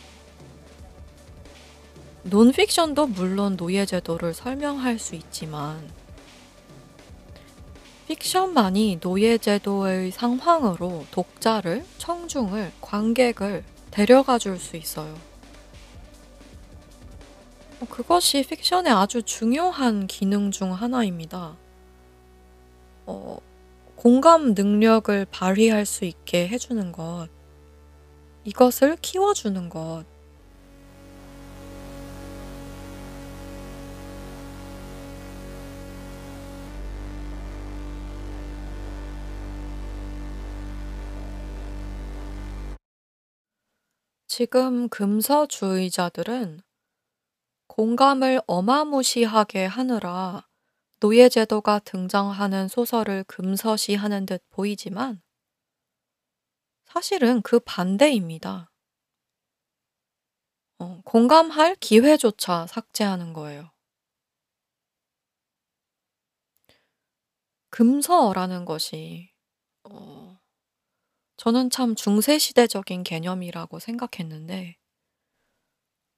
논픽션도 2.23 3.07
물론 3.07 3.55
노예제도를 3.55 4.33
설명할 4.33 4.99
수 4.99 5.15
있지만 5.15 5.89
픽션만이 8.09 8.99
노예제도의 9.01 10.11
상황으로 10.11 11.05
독자를, 11.11 11.85
청중을, 11.99 12.73
관객을 12.81 13.63
데려가 13.91 14.39
줄 14.39 14.59
수 14.59 14.75
있어요. 14.75 15.17
어, 17.79 17.85
그것이 17.89 18.43
픽션의 18.45 18.91
아주 18.91 19.23
중요한 19.23 20.07
기능 20.07 20.51
중 20.51 20.73
하나입니다. 20.73 21.60
어, 23.05 23.37
공감 23.95 24.53
능력을 24.53 25.25
발휘할 25.31 25.85
수 25.85 26.05
있게 26.05 26.47
해주는 26.47 26.91
것, 26.91 27.27
이것을 28.43 28.97
키워주는 29.01 29.69
것, 29.69 30.05
지금 44.41 44.87
금서주의자들은 44.89 46.61
공감을 47.67 48.41
어마무시하게 48.47 49.65
하느라 49.65 50.47
노예제도가 51.01 51.79
등장하는 51.79 52.67
소설을 52.67 53.23
금서시하는 53.23 54.27
듯 54.27 54.43
보이지만 54.51 55.21
사실은 56.85 57.41
그 57.41 57.59
반대입니다. 57.59 58.71
어, 60.77 61.01
공감할 61.03 61.75
기회조차 61.75 62.67
삭제하는 62.67 63.33
거예요. 63.33 63.71
금서라는 67.71 68.65
것이 68.65 69.31
어, 69.83 70.39
저는 71.37 71.71
참 71.71 71.95
중세시대적인 71.95 73.01
개념이라고 73.01 73.79
생각했는데, 73.79 74.77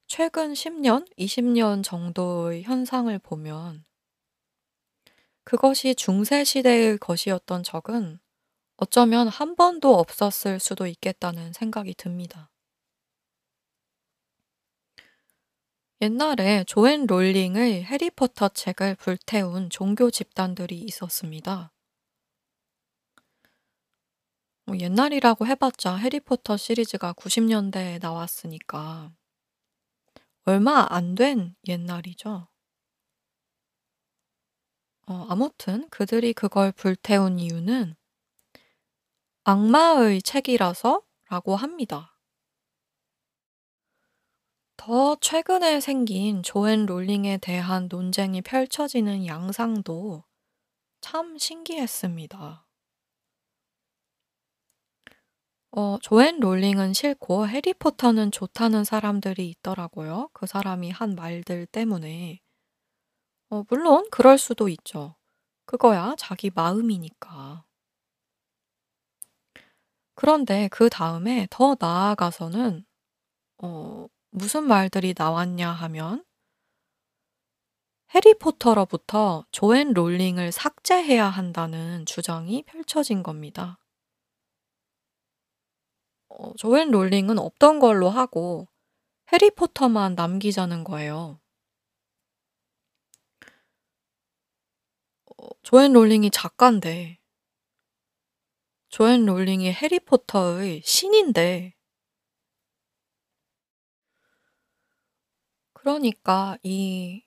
최근 0.06 0.52
10년, 0.52 1.10
20년 1.16 1.82
정도의 1.82 2.64
현상을 2.64 3.18
보면, 3.20 3.86
그것이 5.44 5.94
중세 5.94 6.44
시대의 6.44 6.98
것이었던 6.98 7.62
적은 7.62 8.18
어쩌면 8.76 9.28
한 9.28 9.54
번도 9.56 9.94
없었을 9.96 10.58
수도 10.58 10.86
있겠다는 10.86 11.52
생각이 11.52 11.94
듭니다. 11.94 12.50
옛날에 16.00 16.64
조앤 16.64 17.06
롤링의 17.06 17.84
해리포터 17.84 18.48
책을 18.50 18.96
불태운 18.96 19.70
종교 19.70 20.10
집단들이 20.10 20.78
있었습니다. 20.80 21.72
뭐 24.66 24.78
옛날이라고 24.78 25.46
해봤자 25.46 25.96
해리포터 25.96 26.56
시리즈가 26.56 27.12
90년대에 27.12 28.00
나왔으니까 28.00 29.12
얼마 30.46 30.86
안 30.90 31.14
된 31.14 31.54
옛날이죠. 31.68 32.48
어, 35.06 35.26
아무튼 35.28 35.88
그들이 35.90 36.32
그걸 36.32 36.72
불태운 36.72 37.38
이유는 37.38 37.94
악마의 39.44 40.22
책이라서 40.22 41.02
라고 41.28 41.56
합니다. 41.56 42.18
더 44.76 45.16
최근에 45.20 45.80
생긴 45.80 46.42
조앤 46.42 46.86
롤링에 46.86 47.38
대한 47.38 47.88
논쟁이 47.90 48.42
펼쳐지는 48.42 49.26
양상도 49.26 50.24
참 51.00 51.38
신기했습니다. 51.38 52.66
어 55.72 55.98
조앤 56.00 56.38
롤링은 56.40 56.92
싫고 56.92 57.48
해리포터는 57.48 58.30
좋다는 58.30 58.84
사람들이 58.84 59.48
있더라고요. 59.50 60.30
그 60.32 60.46
사람이 60.46 60.90
한 60.90 61.14
말들 61.14 61.66
때문에. 61.66 62.43
어 63.54 63.64
물론 63.68 64.04
그럴 64.10 64.36
수도 64.36 64.68
있죠. 64.68 65.14
그거야 65.64 66.16
자기 66.18 66.50
마음이니까. 66.52 67.64
그런데 70.16 70.66
그 70.72 70.90
다음에 70.90 71.46
더 71.50 71.76
나아가서는 71.78 72.84
어 73.58 74.06
무슨 74.30 74.64
말들이 74.64 75.14
나왔냐 75.16 75.70
하면 75.70 76.24
해리포터로부터 78.12 79.46
조앤 79.52 79.92
롤링을 79.92 80.50
삭제해야 80.50 81.26
한다는 81.26 82.04
주장이 82.06 82.64
펼쳐진 82.64 83.22
겁니다. 83.22 83.78
어 86.28 86.52
조앤 86.56 86.90
롤링은 86.90 87.38
없던 87.38 87.78
걸로 87.78 88.10
하고 88.10 88.66
해리포터만 89.32 90.16
남기자는 90.16 90.82
거예요. 90.82 91.38
조앤 95.62 95.92
롤링이 95.92 96.30
작가인데 96.30 97.18
조앤 98.88 99.26
롤링이 99.26 99.72
해리포터의 99.72 100.82
신인데. 100.84 101.74
그러니까 105.72 106.56
이 106.62 107.22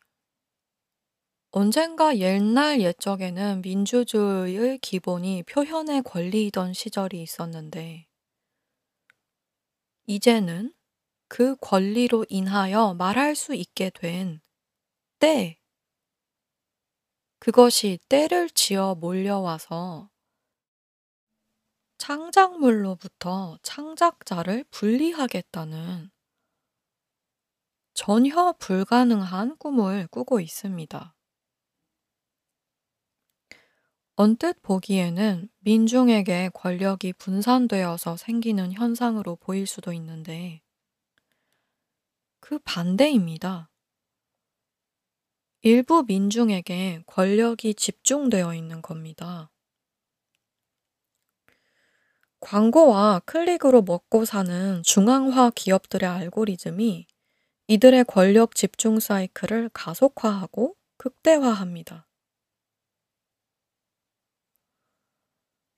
언젠가 1.52 2.18
옛날 2.18 2.82
옛적에는 2.82 3.62
민주주의의 3.62 4.80
기본이 4.80 5.44
표현의 5.44 6.04
권리이던 6.04 6.74
시절이 6.74 7.22
있었는데 7.22 8.08
이제는 10.08 10.74
그 11.28 11.56
권리로 11.58 12.26
인하여 12.30 12.94
말할 12.94 13.36
수 13.36 13.54
있게 13.54 13.90
된 13.90 14.42
때, 15.20 15.57
그것이 17.40 18.00
때를 18.10 18.50
지어 18.50 18.96
몰려와서 18.96 20.10
창작물로부터 21.98 23.58
창작자를 23.62 24.64
분리하겠다는 24.72 26.12
전혀 27.94 28.54
불가능한 28.60 29.58
꿈을 29.58 30.08
꾸고 30.08 30.40
있습니다. 30.40 31.16
언뜻 34.16 34.62
보기에는 34.62 35.50
민중에게 35.60 36.50
권력이 36.54 37.14
분산되어서 37.14 38.18
생기는 38.18 38.72
현상으로 38.72 39.36
보일 39.36 39.68
수도 39.68 39.94
있는데 39.94 40.62
그 42.40 42.58
반대입니다. 42.60 43.70
일부 45.68 46.06
민중에게 46.08 47.04
권력이 47.08 47.74
집중되어 47.74 48.56
있는 48.56 48.82
겁니다. 48.82 49.52
광고와 52.40 53.20
클릭으로 53.26 53.82
먹고 53.82 54.24
사는 54.24 54.82
중앙화 54.84 55.50
기업들의 55.50 56.08
알고리즘이 56.08 57.08
이들의 57.68 58.06
권력 58.06 58.56
집중 58.56 59.02
사이클을 59.02 59.72
가속화하고 59.74 60.78
극대화합니다. 60.96 62.08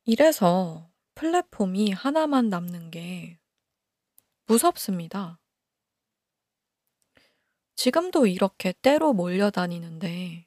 이래서 0.05 0.91
플랫폼이 1.15 1.93
하나만 1.93 2.49
남는 2.49 2.91
게 2.91 3.39
무섭습니다. 4.45 5.39
지금도 7.80 8.27
이렇게 8.27 8.73
때로 8.82 9.13
몰려다니는데 9.13 10.45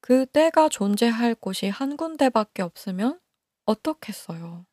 그 0.00 0.24
때가 0.24 0.70
존재할 0.70 1.34
곳이 1.34 1.68
한 1.68 1.98
군데밖에 1.98 2.62
없으면 2.62 3.20
어떻겠어요? 3.66 4.64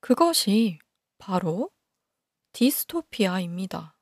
그것이 0.00 0.78
바로 1.18 1.70
디스토피아입니다. 2.52 3.97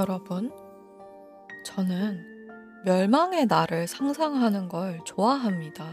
여러분, 0.00 0.50
저는 1.62 2.24
멸망의 2.86 3.44
날을 3.44 3.86
상상하는 3.86 4.70
걸 4.70 4.98
좋아합니다. 5.04 5.84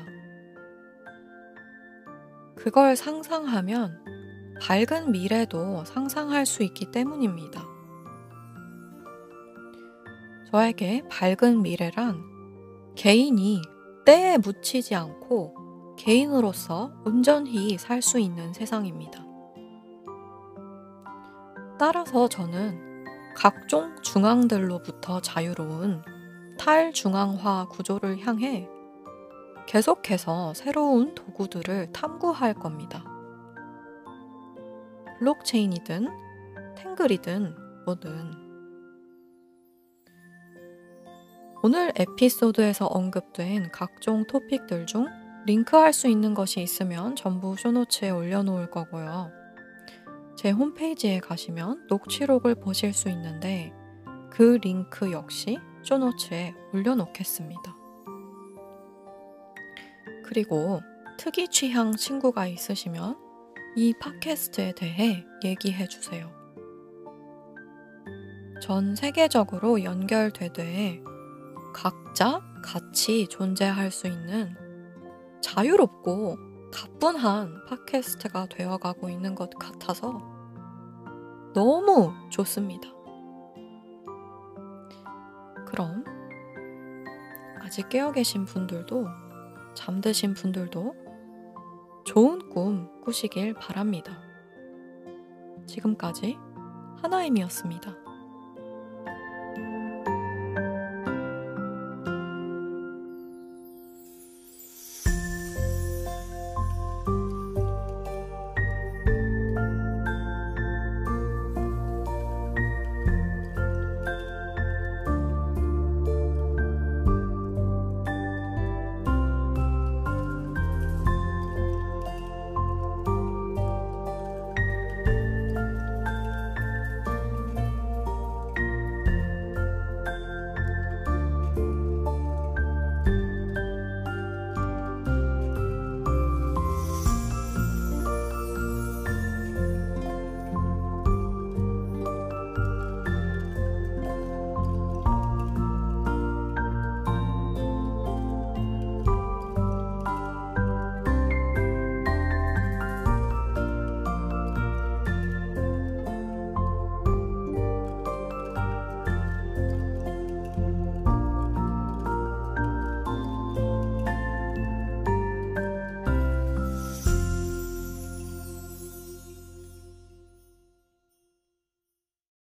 그걸 2.56 2.96
상상하면 2.96 4.00
밝은 4.62 5.12
미래도 5.12 5.84
상상할 5.84 6.46
수 6.46 6.64
있기 6.64 6.90
때문입니다. 6.92 7.62
저에게 10.52 11.04
밝은 11.10 11.62
미래란 11.62 12.24
개인이 12.96 13.62
때에 14.06 14.38
묻히지 14.38 14.96
않고 14.96 15.98
개인으로서 15.98 16.94
온전히 17.04 17.78
살 17.78 18.02
수 18.02 18.20
있는 18.20 18.54
세상입니다. 18.54 19.26
따라서 21.78 22.30
저는 22.30 22.87
각종 23.38 23.96
중앙들로부터 24.02 25.22
자유로운 25.22 26.02
탈중앙화 26.58 27.68
구조를 27.70 28.26
향해 28.26 28.68
계속해서 29.68 30.56
새로운 30.56 31.14
도구들을 31.14 31.92
탐구할 31.92 32.56
겁니다. 32.56 33.06
블록체인이든 35.20 36.08
탱글이든 36.78 37.56
뭐든 37.86 38.32
오늘 41.62 41.94
에피소드에서 41.96 42.88
언급된 42.88 43.70
각종 43.72 44.26
토픽들 44.26 44.88
중 44.88 45.06
링크할 45.46 45.94
수 45.94 46.08
있는 46.08 46.34
것이 46.34 46.60
있으면 46.64 47.16
전부 47.16 47.56
쇼노츠에 47.56 48.10
올려놓을 48.10 48.72
거고요. 48.72 49.37
제 50.38 50.52
홈페이지에 50.52 51.20
가시면 51.20 51.88
녹취록을 51.90 52.56
보실 52.56 52.94
수 52.94 53.10
있는데 53.10 53.74
그 54.30 54.60
링크 54.62 55.12
역시 55.12 55.58
쇼노츠에 55.82 56.54
올려놓겠습니다. 56.74 57.76
그리고 60.24 60.80
특이 61.18 61.48
취향 61.48 61.96
친구가 61.96 62.46
있으시면 62.46 63.18
이 63.76 63.96
팟캐스트에 64.00 64.74
대해 64.76 65.26
얘기해 65.44 65.88
주세요. 65.88 66.32
전 68.62 68.96
세계적으로 68.96 69.84
연결되되 69.84 71.02
각자 71.74 72.42
같이 72.64 73.28
존재할 73.28 73.90
수 73.90 74.06
있는 74.06 74.56
자유롭고 75.42 76.47
가뿐한 76.72 77.66
팟캐스트가 77.66 78.48
되어가고 78.48 79.10
있는 79.10 79.36
것 79.36 79.50
같아서 79.58 80.20
너무 81.54 82.14
좋습니다. 82.30 82.90
그럼 85.66 86.04
아직 87.62 87.90
깨어 87.90 88.12
계신 88.12 88.46
분들도 88.46 89.08
잠드신 89.74 90.34
분들도 90.34 90.96
좋은 92.06 92.50
꿈 92.50 93.02
꾸시길 93.02 93.54
바랍니다. 93.56 94.22
지금까지 95.66 96.38
하나임이었습니다. 97.02 98.07